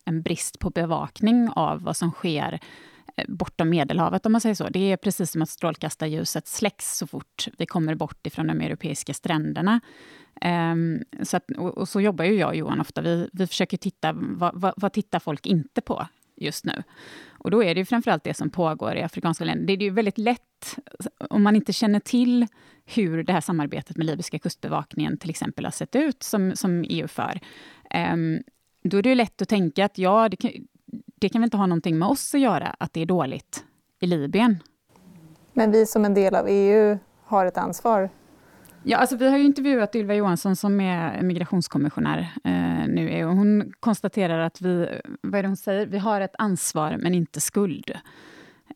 en 0.04 0.22
brist 0.22 0.58
på 0.58 0.70
bevakning 0.70 1.50
av 1.50 1.82
vad 1.82 1.96
som 1.96 2.10
sker 2.10 2.60
bortom 3.28 3.70
Medelhavet, 3.70 4.26
om 4.26 4.32
man 4.32 4.40
säger 4.40 4.54
så. 4.54 4.68
Det 4.68 4.92
är 4.92 4.96
precis 4.96 5.30
som 5.30 5.42
att 5.42 5.48
strålkastarljuset 5.48 6.46
släcks 6.46 6.96
så 6.98 7.06
fort 7.06 7.48
vi 7.58 7.66
kommer 7.66 7.94
bort 7.94 8.26
ifrån 8.26 8.46
de 8.46 8.60
europeiska 8.60 9.14
stränderna. 9.14 9.80
Um, 10.44 11.04
så 11.22 11.36
att, 11.36 11.50
och, 11.50 11.78
och, 11.78 11.88
så 11.88 12.00
jobbar 12.00 12.24
ju 12.24 12.34
jag 12.34 12.48
och 12.48 12.56
Johan 12.56 12.80
ofta. 12.80 13.00
Vi, 13.00 13.28
vi 13.32 13.46
försöker 13.46 13.76
titta, 13.76 14.12
vad, 14.12 14.60
vad, 14.60 14.74
vad 14.76 14.92
tittar 14.92 15.18
folk 15.18 15.46
inte 15.46 15.80
på 15.80 16.06
just 16.40 16.64
nu? 16.64 16.82
Och 17.38 17.50
då 17.50 17.64
är 17.64 17.74
det 17.74 17.80
ju 17.80 17.84
framförallt 17.84 18.24
det 18.24 18.34
som 18.34 18.50
pågår 18.50 18.96
i 18.96 19.02
afrikanska 19.02 19.44
länder. 19.44 19.66
Det 19.66 19.72
är 19.72 19.88
ju 19.88 19.90
väldigt 19.90 20.18
lätt, 20.18 20.76
om 21.30 21.42
man 21.42 21.56
inte 21.56 21.72
känner 21.72 22.00
till 22.00 22.46
hur 22.84 23.22
det 23.22 23.32
här 23.32 23.40
samarbetet 23.40 23.96
med 23.96 24.06
libyska 24.06 24.38
kustbevakningen 24.38 25.18
till 25.18 25.30
exempel 25.30 25.64
har 25.64 25.72
sett 25.72 25.96
ut, 25.96 26.22
som, 26.22 26.56
som 26.56 26.84
EU 26.88 27.08
för, 27.08 27.40
um, 28.12 28.42
då 28.82 28.96
är 28.98 29.02
det 29.02 29.08
ju 29.08 29.14
lätt 29.14 29.42
att 29.42 29.48
tänka 29.48 29.84
att 29.84 29.98
ja, 29.98 30.28
det 30.28 30.36
kan, 30.36 30.50
det 31.14 31.28
kan 31.28 31.40
väl 31.40 31.46
inte 31.46 31.56
ha 31.56 31.66
någonting 31.66 31.98
med 31.98 32.08
oss 32.08 32.34
att 32.34 32.40
göra, 32.40 32.76
att 32.78 32.92
det 32.92 33.00
är 33.02 33.06
dåligt 33.06 33.64
i 34.00 34.06
Libyen. 34.06 34.62
Men 35.52 35.72
vi 35.72 35.86
som 35.86 36.04
en 36.04 36.14
del 36.14 36.34
av 36.34 36.46
EU 36.48 36.98
har 37.24 37.46
ett 37.46 37.58
ansvar 37.58 38.10
Ja, 38.82 38.98
alltså 38.98 39.16
vi 39.16 39.28
har 39.28 39.38
ju 39.38 39.44
intervjuat 39.44 39.94
Ylva 39.94 40.14
Johansson 40.14 40.56
som 40.56 40.80
är 40.80 41.22
migrationskommissionär 41.22 42.18
eh, 42.44 42.88
nu. 42.88 43.24
Och 43.24 43.36
hon 43.36 43.72
konstaterar 43.80 44.38
att 44.38 44.60
vi, 44.60 45.00
vad 45.20 45.38
är 45.38 45.42
det 45.42 45.48
hon 45.48 45.56
säger? 45.56 45.86
Vi 45.86 45.98
har 45.98 46.20
ett 46.20 46.34
ansvar 46.38 46.96
men 46.96 47.14
inte 47.14 47.40
skuld. 47.40 47.92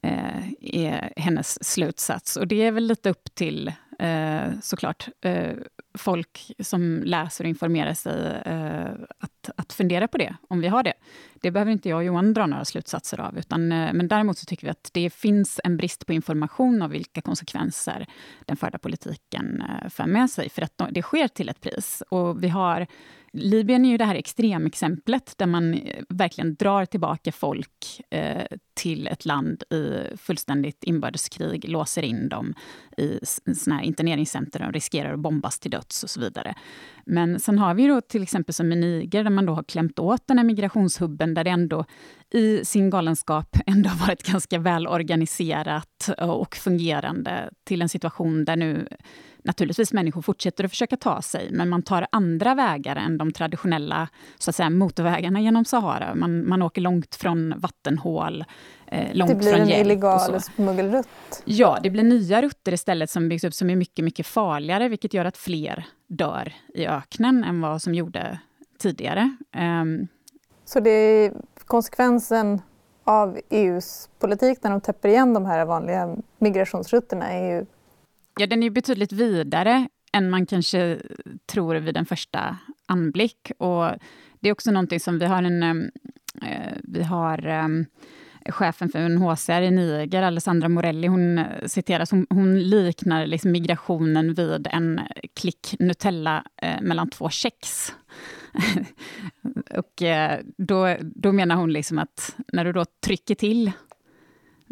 Eh, 0.02 0.52
är 0.60 1.12
hennes 1.16 1.64
slutsats. 1.64 2.36
Och 2.36 2.48
det 2.48 2.62
är 2.62 2.72
väl 2.72 2.84
lite 2.84 3.10
upp 3.10 3.34
till, 3.34 3.72
eh, 3.98 4.52
såklart, 4.62 5.08
eh, 5.20 5.52
folk 5.94 6.52
som 6.58 7.02
läser 7.04 7.44
och 7.44 7.48
informerar 7.48 7.94
sig 7.94 8.42
eh, 8.44 8.92
att, 9.18 9.50
att 9.56 9.72
fundera 9.72 10.08
på 10.08 10.18
det, 10.18 10.36
om 10.48 10.60
vi 10.60 10.68
har 10.68 10.82
det. 10.82 10.92
Det 11.34 11.50
behöver 11.50 11.72
inte 11.72 11.88
jag 11.88 11.96
och 11.96 12.04
Johan 12.04 12.34
dra 12.34 12.46
några 12.46 12.64
slutsatser 12.64 13.20
av. 13.20 13.38
Utan, 13.38 13.72
eh, 13.72 13.92
men 13.92 14.08
däremot 14.08 14.38
så 14.38 14.46
tycker 14.46 14.66
vi 14.66 14.70
att 14.70 14.90
det 14.92 15.10
finns 15.10 15.60
en 15.64 15.76
brist 15.76 16.06
på 16.06 16.12
information 16.12 16.82
om 16.82 16.90
vilka 16.90 17.20
konsekvenser 17.20 18.06
den 18.46 18.56
förda 18.56 18.78
politiken 18.78 19.62
eh, 19.62 19.88
för 19.88 20.06
med 20.06 20.30
sig. 20.30 20.48
För 20.48 20.62
att 20.62 20.82
det 20.90 21.02
sker 21.02 21.28
till 21.28 21.48
ett 21.48 21.60
pris. 21.60 22.02
Och 22.08 22.44
vi 22.44 22.48
har 22.48 22.86
Libyen 23.34 23.84
är 23.84 23.90
ju 23.90 23.96
det 23.96 24.04
här 24.04 24.14
extremexemplet 24.14 25.34
där 25.38 25.46
man 25.46 25.74
eh, 25.74 26.02
verkligen 26.08 26.54
drar 26.54 26.86
tillbaka 26.86 27.32
folk 27.32 28.00
eh, 28.10 28.46
till 28.74 29.06
ett 29.06 29.24
land 29.24 29.62
i 29.62 30.16
fullständigt 30.16 30.84
inbördeskrig, 30.84 31.68
låser 31.68 32.02
in 32.02 32.28
dem 32.28 32.54
i 32.96 33.18
såna 33.54 33.76
här 33.76 33.82
interneringscenter 33.82 34.66
och 34.66 34.72
riskerar 34.72 35.12
att 35.12 35.20
bombas 35.20 35.58
till 35.58 35.70
döds 35.70 35.81
och 36.02 36.10
så 36.10 36.20
vidare. 36.20 36.54
Men 37.06 37.40
sen 37.40 37.58
har 37.58 37.74
vi 37.74 37.86
då 37.86 38.00
till 38.00 38.22
exempel 38.22 38.54
som 38.54 38.72
i 38.72 38.76
Niger 38.76 39.24
där 39.24 39.30
man 39.30 39.46
då 39.46 39.54
har 39.54 39.62
klämt 39.62 39.98
åt 39.98 40.26
den 40.26 40.38
här 40.38 40.44
migrationshubben 40.44 41.34
där 41.34 41.44
det 41.44 41.50
ändå 41.50 41.84
i 42.34 42.64
sin 42.64 42.90
galenskap 42.90 43.56
ändå 43.66 43.90
varit 44.06 44.22
ganska 44.22 44.58
välorganiserat 44.58 46.08
och 46.18 46.56
fungerande 46.56 47.50
till 47.64 47.82
en 47.82 47.88
situation 47.88 48.44
där 48.44 48.56
nu 48.56 48.88
naturligtvis 49.44 49.92
människor 49.92 50.22
fortsätter 50.22 50.64
att 50.64 50.70
försöka 50.70 50.96
ta 50.96 51.22
sig, 51.22 51.48
men 51.50 51.68
man 51.68 51.82
tar 51.82 52.06
andra 52.12 52.54
vägar 52.54 52.96
än 52.96 53.18
de 53.18 53.32
traditionella 53.32 54.08
så 54.38 54.50
att 54.50 54.56
säga, 54.56 54.70
motorvägarna 54.70 55.40
genom 55.40 55.64
Sahara. 55.64 56.14
Man, 56.14 56.48
man 56.48 56.62
åker 56.62 56.80
långt 56.80 57.14
från 57.14 57.54
vattenhål, 57.60 58.44
eh, 58.86 59.14
långt 59.14 59.30
Det 59.30 59.38
blir 59.38 59.52
från 59.52 59.60
en 59.60 59.80
illegal 59.80 60.40
smuggelrutt? 60.40 61.08
Ja, 61.44 61.78
det 61.82 61.90
blir 61.90 62.02
nya 62.02 62.42
rutter 62.42 62.72
istället 62.72 63.10
som 63.10 63.28
byggs 63.28 63.44
upp 63.44 63.54
som 63.54 63.70
är 63.70 63.76
mycket, 63.76 64.04
mycket 64.04 64.26
farligare, 64.26 64.88
vilket 64.88 65.14
gör 65.14 65.24
att 65.24 65.36
fler 65.36 65.86
dör 66.06 66.52
i 66.74 66.86
öknen 66.86 67.44
än 67.44 67.60
vad 67.60 67.82
som 67.82 67.94
gjorde 67.94 68.38
tidigare. 68.78 69.36
Um, 69.56 70.08
så 70.64 70.80
det 70.80 70.90
är 70.90 71.32
konsekvensen 71.72 72.62
av 73.04 73.40
EUs 73.50 74.08
politik 74.18 74.58
när 74.62 74.70
de 74.70 74.80
täpper 74.80 75.08
igen 75.08 75.34
de 75.34 75.46
här 75.46 75.64
vanliga 75.64 76.16
migrationsrutterna 76.38 77.30
är 77.32 77.54
ju 77.54 77.66
Ja, 78.38 78.46
den 78.46 78.62
är 78.62 78.70
betydligt 78.70 79.12
vidare 79.12 79.88
än 80.12 80.30
man 80.30 80.46
kanske 80.46 80.98
tror 81.46 81.74
vid 81.74 81.96
en 81.96 82.06
första 82.06 82.56
anblick. 82.86 83.52
Och 83.58 83.84
det 84.40 84.48
är 84.48 84.52
också 84.52 84.70
någonting 84.70 85.00
som 85.00 85.18
vi 85.18 85.26
har 85.26 85.42
en... 85.42 85.62
Eh, 85.62 86.50
eh, 86.50 86.72
vi 86.82 87.02
har 87.02 87.46
eh, 87.46 87.68
chefen 88.52 88.88
för 88.88 89.04
UNHCR 89.04 89.62
i 89.62 89.70
Niger, 89.70 90.22
Alessandra 90.22 90.68
Morelli, 90.68 91.06
hon 91.06 91.44
citeras, 91.66 92.10
hon, 92.10 92.26
hon 92.30 92.60
liknar 92.60 93.26
liksom 93.26 93.52
migrationen 93.52 94.34
vid 94.34 94.66
en 94.70 95.00
klick 95.34 95.74
Nutella 95.78 96.44
eh, 96.56 96.80
mellan 96.80 97.10
två 97.10 97.28
kex. 97.28 97.92
och 99.76 100.02
eh, 100.02 100.40
då, 100.56 100.96
då 101.00 101.32
menar 101.32 101.56
hon 101.56 101.72
liksom 101.72 101.98
att 101.98 102.36
när 102.52 102.64
du 102.64 102.72
då 102.72 102.84
trycker 102.84 103.34
till 103.34 103.72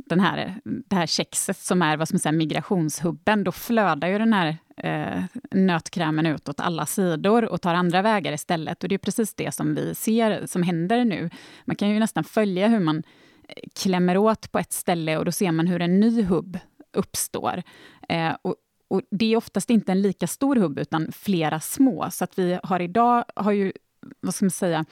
den 0.07 0.21
här, 0.21 0.61
det 0.65 0.97
här 0.97 1.07
kexet 1.07 1.57
som 1.57 1.83
är 1.83 1.97
vad 1.97 2.09
som 2.09 2.19
säger, 2.19 2.37
migrationshubben, 2.37 3.45
då 3.45 3.53
flödar 3.53 4.09
ju 4.09 4.19
den 4.19 4.33
här 4.33 4.57
eh, 4.77 5.23
nötkrämen 5.51 6.27
ut 6.27 6.49
åt 6.49 6.61
alla 6.61 6.87
sidor 6.87 7.45
och 7.45 7.63
tar 7.63 7.75
andra 7.75 8.03
vägar 8.03 8.33
istället. 8.33 8.83
Och 8.83 8.89
det 8.89 8.95
är 8.95 8.99
precis 8.99 9.35
det 9.35 9.55
som 9.55 9.75
vi 9.75 9.95
ser 9.95 10.47
som 10.47 10.63
händer 10.63 11.05
nu. 11.05 11.31
Man 11.65 11.77
kan 11.77 11.91
ju 11.91 11.99
nästan 11.99 12.25
följa 12.25 12.69
hur 12.69 12.81
man 12.81 13.03
eh, 13.49 13.69
klämmer 13.83 14.17
åt 14.17 14.53
på 14.53 14.59
ett 14.59 14.73
ställe 14.73 15.19
och 15.19 15.25
då 15.25 15.33
ser 15.33 15.53
man 15.53 15.67
hur 15.67 15.83
en 15.83 16.01
ny 16.01 16.23
hubb 16.23 16.59
uppstår. 16.93 17.63
Eh, 18.09 18.33
och, 18.43 18.57
och 18.91 19.03
det 19.11 19.33
är 19.33 19.37
oftast 19.37 19.71
inte 19.71 19.93
en 19.93 20.03
lika 20.03 20.27
stor 20.27 20.57
hubb, 20.57 20.79
utan 20.79 21.13
flera 21.13 21.61
små. 21.61 22.11
Så 22.11 22.25
att 22.25 22.39
vi 22.39 22.59
har 22.63 22.81
idag, 22.81 23.25
har 23.37 23.53
ju, 23.53 23.73
vad 24.21 24.35
ska 24.35 24.45
man 24.45 24.51
säga, 24.51 24.85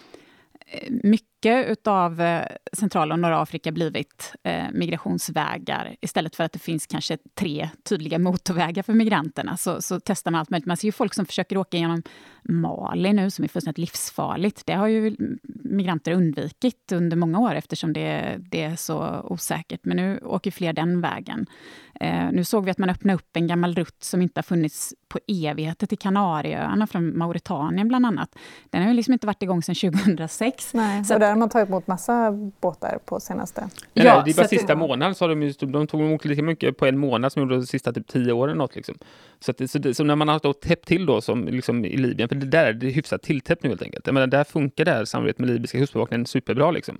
eh, 0.66 0.92
mycket 1.02 1.37
av 1.86 2.20
eh, 2.20 2.46
centrala 2.72 3.14
och 3.14 3.20
norra 3.20 3.42
Afrika 3.42 3.72
blivit 3.72 4.34
eh, 4.42 4.64
migrationsvägar. 4.72 5.96
Istället 6.00 6.36
för 6.36 6.44
att 6.44 6.52
det 6.52 6.58
finns 6.58 6.86
kanske 6.86 7.18
tre 7.34 7.70
tydliga 7.88 8.18
motorvägar 8.18 8.82
för 8.82 8.92
migranterna, 8.92 9.56
så, 9.56 9.82
så 9.82 10.00
testar 10.00 10.30
man 10.30 10.40
allt 10.40 10.50
möjligt. 10.50 10.66
Man 10.66 10.76
ser 10.76 10.88
ju 10.88 10.92
folk 10.92 11.14
som 11.14 11.26
försöker 11.26 11.56
åka 11.56 11.76
genom 11.76 12.02
Mali 12.42 13.12
nu, 13.12 13.30
som 13.30 13.44
är 13.44 13.48
fullständigt 13.48 13.78
livsfarligt. 13.78 14.66
Det 14.66 14.72
har 14.72 14.86
ju 14.86 15.16
migranter 15.64 16.12
undvikit 16.12 16.92
under 16.92 17.16
många 17.16 17.38
år, 17.38 17.54
eftersom 17.54 17.92
det, 17.92 18.36
det 18.38 18.62
är 18.62 18.76
så 18.76 19.20
osäkert. 19.24 19.80
Men 19.82 19.96
nu 19.96 20.20
åker 20.22 20.50
fler 20.50 20.72
den 20.72 21.00
vägen. 21.00 21.46
Eh, 22.00 22.32
nu 22.32 22.44
såg 22.44 22.64
vi 22.64 22.70
att 22.70 22.78
man 22.78 22.90
öppnade 22.90 23.14
upp 23.14 23.36
en 23.36 23.46
gammal 23.46 23.74
rutt 23.74 24.02
som 24.02 24.22
inte 24.22 24.38
har 24.38 24.42
funnits 24.42 24.94
på 25.08 25.18
evigheter 25.28 25.86
till 25.86 25.98
Kanarieöarna, 25.98 26.86
från 26.86 27.18
Mauritanien 27.18 27.88
bland 27.88 28.06
annat. 28.06 28.38
Den 28.70 28.82
har 28.82 28.88
ju 28.88 28.94
liksom 28.94 29.12
inte 29.12 29.26
varit 29.26 29.42
igång 29.42 29.62
sedan 29.62 29.74
2006. 29.92 30.74
Nej, 30.74 31.04
så 31.04 31.18
där 31.28 31.32
har 31.32 31.38
man 31.38 31.48
tagit 31.48 31.68
emot 31.68 31.86
massa 31.86 32.32
båtar 32.60 32.98
på 33.04 33.20
senaste. 33.20 33.68
Ja, 33.94 34.04
ja 34.04 34.22
det 34.24 34.30
är 34.30 34.34
bara 34.34 34.48
sista 34.48 34.74
månaden 34.74 35.14
så 35.14 35.24
har 35.24 35.28
de, 35.28 35.42
just, 35.42 35.60
de 35.60 35.86
tog 35.86 36.00
emot 36.00 36.24
lika 36.24 36.42
mycket 36.42 36.76
på 36.76 36.86
en 36.86 36.98
månad 36.98 37.32
som 37.32 37.40
de 37.40 37.44
gjorde 37.44 37.62
de 37.62 37.66
sista 37.66 37.92
typ 37.92 38.06
tio 38.06 38.32
åren. 38.32 38.58
Något, 38.58 38.76
liksom. 38.76 38.98
så, 39.40 39.50
att, 39.50 39.70
så, 39.70 39.78
det, 39.78 39.94
så, 39.94 40.04
när 40.04 40.16
man 40.16 40.28
har 40.28 40.40
då 40.42 40.52
täppt 40.52 40.88
till 40.88 41.06
då 41.06 41.20
som 41.20 41.44
liksom 41.44 41.84
i 41.84 41.96
Libyen, 41.96 42.28
för 42.28 42.36
det 42.36 42.46
där 42.46 42.72
det 42.72 42.86
är 42.86 42.90
hyfsat 42.90 43.22
tilltäppt 43.22 43.62
nu 43.62 43.68
helt 43.68 43.82
enkelt. 43.82 44.06
Jag 44.06 44.14
menar, 44.14 44.26
där 44.26 44.44
funkar 44.44 44.84
det 44.84 44.90
här 44.90 45.04
samarbetet 45.04 45.38
med 45.38 45.48
libyska 45.48 45.78
kustbevakningen 45.78 46.26
superbra 46.26 46.70
liksom. 46.70 46.98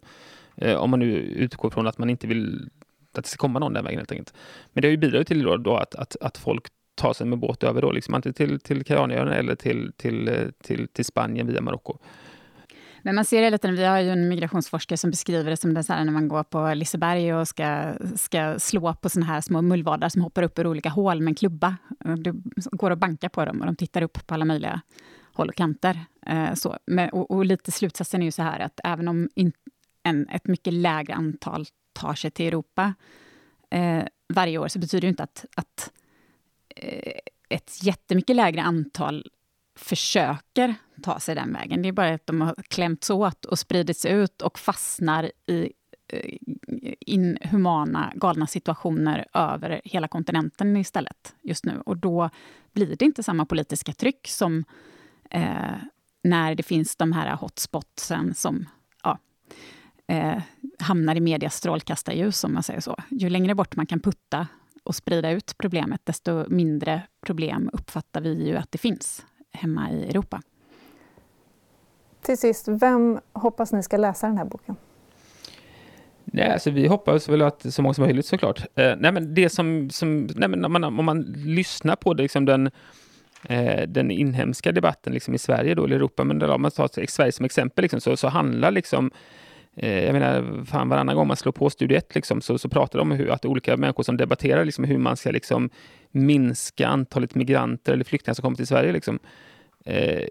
Eh, 0.57 0.77
om 0.77 0.91
man 0.91 1.01
nu 1.01 1.13
utgår 1.17 1.71
från 1.71 1.87
att 1.87 1.99
man 1.99 2.11
inte 2.11 2.27
vill 2.27 2.71
att 3.13 3.25
det 3.25 3.31
ska 3.31 3.41
komma 3.41 3.59
någon 3.59 3.73
den 3.73 3.85
vägen 3.85 3.99
helt 3.99 4.13
enkelt. 4.13 4.35
Men 4.73 4.83
det 4.83 4.89
har 4.89 4.91
ju 4.91 4.97
bidragit 4.97 5.29
till 5.29 5.43
då, 5.43 5.57
då 5.57 5.77
att, 5.77 5.95
att, 5.95 6.17
att 6.21 6.39
folk 6.39 6.67
tar 6.95 7.13
sig 7.13 7.27
med 7.27 7.39
båt 7.39 7.65
över 7.65 7.83
då, 7.83 7.93
liksom, 7.93 8.15
antingen 8.15 8.35
till, 8.35 8.61
till 8.61 8.85
Kanarieöarna 8.85 9.35
eller 9.35 9.55
till, 9.55 9.93
till, 9.97 10.29
eh, 10.29 10.35
till, 10.63 10.89
till 10.89 11.05
Spanien 11.05 11.47
via 11.47 11.61
Marocko. 11.61 11.99
Men 13.09 13.15
man 13.15 13.25
ser 13.25 13.43
hela 13.43 13.59
tiden, 13.59 13.77
vi 13.77 13.85
har 13.85 14.01
ju 14.01 14.11
en 14.11 14.29
migrationsforskare 14.29 14.97
som 14.97 15.11
beskriver 15.11 15.51
det 15.51 15.57
som 15.57 15.75
det 15.75 15.85
så 15.85 15.93
här 15.93 16.05
när 16.05 16.13
man 16.13 16.29
går 16.29 16.43
på 16.43 16.75
Liseberg 16.75 17.35
och 17.35 17.49
ska, 17.49 17.95
ska 18.17 18.59
slå 18.59 18.95
på 18.95 19.09
såna 19.09 19.27
här 19.27 19.41
små 19.41 19.63
mullvadar 19.63 20.09
som 20.09 20.23
hoppar 20.23 20.43
upp 20.43 20.59
ur 20.59 20.67
olika 20.67 20.89
hål 20.89 21.21
med 21.21 21.31
en 21.31 21.35
klubba. 21.35 21.77
Du 22.19 22.43
går 22.57 22.91
och 22.91 22.99
bankar 22.99 23.29
på 23.29 23.45
dem 23.45 23.61
och 23.61 23.67
de 23.67 23.77
tittar 23.77 24.03
upp 24.03 24.27
på 24.27 24.35
alla 24.35 24.45
möjliga 24.45 24.81
håll 25.33 25.49
och 25.49 25.55
kanter. 25.55 26.01
Eh, 26.27 26.55
så. 26.55 26.79
Men, 26.87 27.11
och, 27.11 27.31
och, 27.31 27.45
lite 27.45 27.73
slutsatsen 27.73 28.23
är 28.23 28.27
ju 28.27 28.33
så 28.33 28.43
här 28.43 28.61
att 28.61 28.81
även 28.85 29.09
om 29.09 29.29
in, 29.35 29.53
en, 30.03 30.29
ett 30.29 30.47
mycket 30.47 30.73
lägre 30.73 31.15
antal 31.15 31.67
tar 31.93 32.15
sig 32.15 32.31
till 32.31 32.47
Europa 32.47 32.95
eh, 33.71 34.05
varje 34.29 34.59
år, 34.59 34.69
så 34.69 34.79
betyder 34.79 35.01
det 35.01 35.09
inte 35.09 35.23
att, 35.23 35.45
att 35.55 35.93
eh, 36.77 37.13
ett 37.49 37.79
jättemycket 37.83 38.37
lägre 38.37 38.63
antal 38.63 39.27
försöker 39.79 40.75
ta 41.03 41.21
sig 41.21 41.35
den 41.35 41.53
vägen. 41.53 41.83
Det 41.83 41.89
är 41.89 41.93
bara 41.93 42.15
att 42.15 42.27
de 42.27 42.41
har 42.41 42.55
klämts 42.69 43.11
åt 43.11 43.45
och 43.45 43.59
spridits 43.59 44.05
ut 44.05 44.43
och 44.43 44.59
fastnar 44.59 45.31
i 45.47 45.73
eh, 46.13 46.37
inhumana, 47.01 48.13
galna 48.15 48.47
situationer 48.47 49.27
över 49.35 49.81
hela 49.85 50.09
kontinenten 50.09 50.77
istället 50.77 51.35
just 51.43 51.65
nu. 51.65 51.83
Och 51.87 51.97
då 51.97 52.31
blir 52.73 52.97
det 52.97 53.05
inte 53.05 53.23
samma 53.23 53.47
politiska 53.47 53.93
tryck 53.93 54.29
som 54.29 54.65
eh, 55.31 55.77
när 56.23 56.55
det 56.55 56.63
finns 56.63 56.97
de 56.97 57.13
här 57.13 57.37
hotspotsen 57.37 58.35
som 58.35 58.69
ja, 59.03 59.19
eh, 60.09 60.43
hamnar 60.79 61.17
i 61.17 61.21
medias 61.21 61.55
strålkastarljus, 61.55 62.45
om 62.45 62.55
man 62.55 62.63
säger 62.63 62.81
så. 62.81 62.97
Ju 63.11 63.31
längre 63.31 63.55
bort 63.55 63.77
man 63.77 63.87
kan 63.87 64.01
putta 64.01 64.47
och 64.85 64.95
sprida 64.95 65.31
ut 65.31 65.55
problemet, 65.59 66.07
desto 66.07 66.45
mindre 66.49 67.03
problem 67.27 67.71
uppfattar 67.73 68.21
vi 68.21 68.47
ju 68.47 68.57
att 68.57 68.73
det 68.73 68.79
finns 68.79 69.27
hemma 69.59 69.91
i 69.91 70.09
Europa. 70.09 70.43
Till 72.23 72.39
sist, 72.39 72.69
vem 72.69 73.21
hoppas 73.33 73.73
ni 73.73 73.83
ska 73.83 73.97
läsa 73.97 74.27
den 74.27 74.39
här 74.39 74.45
boken? 74.45 74.77
Nej, 76.25 76.51
alltså 76.51 76.71
vi 76.71 76.87
hoppas 76.87 77.29
väl 77.29 77.43
att 77.43 77.75
så 77.75 77.83
många 77.83 77.95
som 77.95 78.05
möjligt 78.05 78.27
såklart. 78.27 78.59
Eh, 78.75 78.95
nej, 78.99 79.13
men 79.13 79.35
det 79.35 79.49
som, 79.49 79.91
som 79.91 80.29
nej, 80.35 80.49
men 80.49 80.65
om, 80.65 80.73
man, 80.73 80.85
om 80.85 81.05
man 81.05 81.23
lyssnar 81.37 81.97
på 81.97 82.15
det, 82.15 82.23
liksom 82.23 82.45
den, 82.45 82.71
eh, 83.49 83.83
den 83.89 84.11
inhemska 84.11 84.73
debatten 84.73 85.13
liksom 85.13 85.35
i 85.35 85.39
Sverige 85.39 85.75
då, 85.75 85.85
eller 85.85 85.97
Europa, 85.97 86.25
men 86.25 86.43
om 86.43 86.63
man 86.63 86.71
tar 86.71 87.07
Sverige 87.07 87.33
som 87.33 87.45
exempel, 87.45 87.83
liksom, 87.83 88.01
så, 88.01 88.17
så 88.17 88.29
handlar 88.29 88.71
liksom 88.71 89.11
eh, 89.77 90.05
jag 90.05 90.13
menar, 90.13 90.65
fan 90.65 90.89
varannan 90.89 91.17
gång 91.17 91.27
man 91.29 91.37
slår 91.37 91.53
på 91.53 91.71
Studio 91.71 91.99
1 91.99 92.15
liksom, 92.15 92.41
så, 92.41 92.59
så 92.59 92.69
pratar 92.69 92.99
de 92.99 93.13
om 93.13 93.19
hur, 93.19 93.31
att 93.31 93.45
olika 93.45 93.77
människor 93.77 94.03
som 94.03 94.17
debatterar 94.17 94.65
liksom, 94.65 94.85
hur 94.85 94.99
man 94.99 95.17
ska 95.17 95.31
liksom, 95.31 95.71
minska 96.11 96.89
antalet 96.89 97.35
migranter 97.35 97.93
eller 97.93 98.05
flyktingar 98.05 98.35
som 98.35 98.43
kommer 98.43 98.57
till 98.57 98.67
Sverige. 98.67 98.93
Liksom. 98.93 99.19
Eh, 99.89 100.29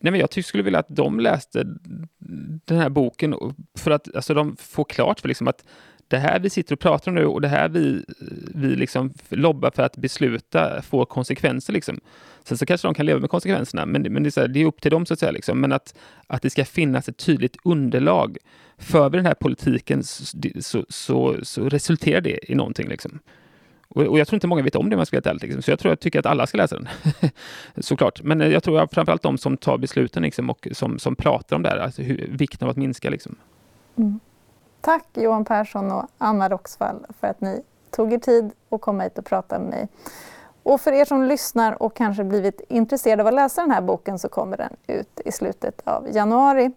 Nej, 0.00 0.10
men 0.10 0.20
jag 0.20 0.44
skulle 0.44 0.62
vilja 0.62 0.78
att 0.78 0.96
de 0.96 1.20
läste 1.20 1.64
den 2.64 2.78
här 2.78 2.88
boken 2.88 3.34
för 3.78 3.90
att 3.90 4.16
alltså, 4.16 4.34
de 4.34 4.56
får 4.56 4.84
klart 4.84 5.20
för 5.20 5.28
liksom 5.28 5.48
att 5.48 5.64
det 6.08 6.18
här 6.18 6.38
vi 6.38 6.50
sitter 6.50 6.74
och 6.74 6.80
pratar 6.80 7.10
om 7.10 7.14
nu 7.14 7.26
och 7.26 7.40
det 7.40 7.48
här 7.48 7.68
vi, 7.68 8.04
vi 8.54 8.76
liksom 8.76 9.14
lobbar 9.28 9.70
för 9.70 9.82
att 9.82 9.96
besluta 9.96 10.82
får 10.82 11.04
konsekvenser. 11.04 11.72
Liksom. 11.72 12.00
Sen 12.44 12.58
så 12.58 12.66
kanske 12.66 12.88
de 12.88 12.94
kan 12.94 13.06
leva 13.06 13.20
med 13.20 13.30
konsekvenserna, 13.30 13.86
men, 13.86 14.02
men 14.02 14.22
det, 14.22 14.36
är, 14.36 14.40
här, 14.40 14.48
det 14.48 14.60
är 14.60 14.66
upp 14.66 14.80
till 14.80 14.90
dem 14.90 15.06
så 15.06 15.14
att 15.14 15.20
säga. 15.20 15.32
Liksom. 15.32 15.60
Men 15.60 15.72
att, 15.72 15.94
att 16.26 16.42
det 16.42 16.50
ska 16.50 16.64
finnas 16.64 17.08
ett 17.08 17.16
tydligt 17.16 17.56
underlag. 17.64 18.36
För 18.78 19.10
vi 19.10 19.16
den 19.16 19.26
här 19.26 19.34
politiken 19.34 20.04
så, 20.04 20.38
så, 20.60 20.84
så, 20.88 21.36
så 21.42 21.68
resulterar 21.68 22.20
det 22.20 22.50
i 22.52 22.54
någonting. 22.54 22.88
Liksom. 22.88 23.18
Och, 23.88 24.02
och, 24.02 24.18
jag 24.18 24.28
tror 24.28 24.36
inte 24.36 24.46
många 24.46 24.62
vet 24.62 24.76
om 24.76 24.90
det 24.90 24.96
om 24.96 25.00
jag 25.00 25.06
ska 25.06 25.20
vara. 25.24 25.34
Liksom. 25.34 25.62
Så 25.62 25.70
jag 25.70 25.78
tror 25.78 25.90
jag 25.90 26.00
tycker 26.00 26.18
att 26.18 26.26
alla 26.26 26.46
ska 26.46 26.58
läsa 26.58 26.76
den. 26.76 26.88
Såklart. 27.82 28.22
Men 28.22 28.40
eh, 28.40 28.48
jag 28.48 28.62
tror 28.62 28.80
att 28.80 28.94
framförallt 28.94 29.22
de 29.22 29.38
som 29.38 29.56
tar 29.56 29.78
besluten 29.78 30.22
liksom, 30.22 30.50
och 30.50 30.68
som, 30.72 30.98
som 30.98 31.16
pratar 31.16 31.56
om 31.56 31.62
det 31.62 31.68
här, 31.68 31.78
alltså 31.78 32.02
hur, 32.02 32.28
vikten 32.30 32.66
av 32.66 32.70
att 32.70 32.76
minska. 32.76 33.10
Liksom. 33.10 33.36
Mm. 33.96 34.20
Tack 34.80 35.04
Johan 35.14 35.44
Persson 35.44 35.92
och 35.92 36.06
Anna 36.18 36.48
Roxvall 36.48 37.06
för 37.20 37.26
att 37.26 37.40
ni 37.40 37.62
tog 37.90 38.12
er 38.12 38.18
tid 38.18 38.50
och 38.68 38.80
kom 38.80 39.00
hit 39.00 39.18
och 39.18 39.24
pratade 39.24 39.60
med 39.60 39.70
mig. 39.70 39.88
Och 40.62 40.80
för 40.80 40.92
er 40.92 41.04
som 41.04 41.22
lyssnar 41.22 41.82
och 41.82 41.96
kanske 41.96 42.24
blivit 42.24 42.60
intresserade 42.68 43.22
av 43.22 43.26
att 43.26 43.34
läsa 43.34 43.60
den 43.60 43.70
här 43.70 43.80
boken 43.80 44.18
så 44.18 44.28
kommer 44.28 44.56
den 44.56 44.76
ut 44.86 45.20
i 45.24 45.32
slutet 45.32 45.80
av 45.84 46.08
januari. 46.12 46.70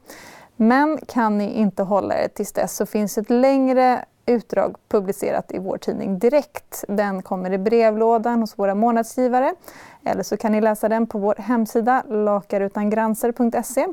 Men 0.55 0.97
kan 0.97 1.37
ni 1.37 1.53
inte 1.53 1.83
hålla 1.83 2.23
er 2.23 2.27
tills 2.27 2.51
dess 2.51 2.75
så 2.75 2.85
finns 2.85 3.17
ett 3.17 3.29
längre 3.29 4.05
utdrag 4.29 4.75
publicerat 4.89 5.51
i 5.51 5.59
vår 5.59 5.77
tidning 5.77 6.19
Direkt. 6.19 6.83
Den 6.87 7.21
kommer 7.21 7.51
i 7.51 7.57
brevlådan 7.57 8.39
hos 8.39 8.59
våra 8.59 8.75
månadsgivare. 8.75 9.55
Eller 10.03 10.23
så 10.23 10.37
kan 10.37 10.51
ni 10.51 10.61
läsa 10.61 10.89
den 10.89 11.07
på 11.07 11.19
vår 11.19 11.35
hemsida 11.37 12.03
lakarutangranser.se. 12.09 13.87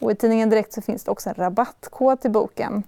Och 0.00 0.10
I 0.10 0.14
tidningen 0.14 0.50
Direkt 0.50 0.72
så 0.72 0.82
finns 0.82 1.04
det 1.04 1.10
också 1.10 1.28
en 1.28 1.34
rabattkod 1.34 2.20
till 2.20 2.30
boken. 2.30 2.82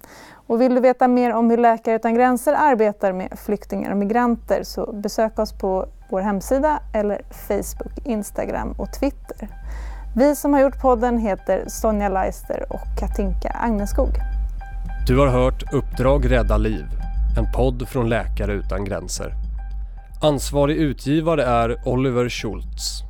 Och 0.47 0.61
vill 0.61 0.75
du 0.75 0.81
veta 0.81 1.07
mer 1.07 1.33
om 1.33 1.49
hur 1.49 1.57
Läkare 1.57 1.95
utan 1.95 2.15
gränser 2.15 2.53
arbetar 2.57 3.13
med 3.13 3.39
flyktingar 3.39 3.91
och 3.91 3.97
migranter 3.97 4.63
så 4.63 4.91
besök 4.93 5.39
oss 5.39 5.53
på 5.53 5.85
vår 6.09 6.21
hemsida 6.21 6.79
eller 6.93 7.21
Facebook, 7.31 8.05
Instagram 8.05 8.75
och 8.77 8.93
Twitter. 8.99 9.49
Vi 10.17 10.35
som 10.35 10.53
har 10.53 10.61
gjort 10.61 10.81
podden 10.81 11.17
heter 11.17 11.63
Sonja 11.67 12.09
Leister 12.09 12.65
och 12.69 12.99
Katinka 12.99 13.49
Agneskog. 13.49 14.34
Du 15.07 15.17
har 15.17 15.27
hört 15.27 15.73
Uppdrag 15.73 16.31
rädda 16.31 16.57
liv, 16.57 16.85
en 17.37 17.51
podd 17.51 17.89
från 17.89 18.09
Läkare 18.09 18.53
utan 18.53 18.85
gränser. 18.85 19.33
Ansvarig 20.21 20.77
utgivare 20.77 21.43
är 21.43 21.87
Oliver 21.87 22.29
Schultz. 22.29 23.01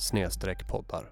poddar. 0.68 1.11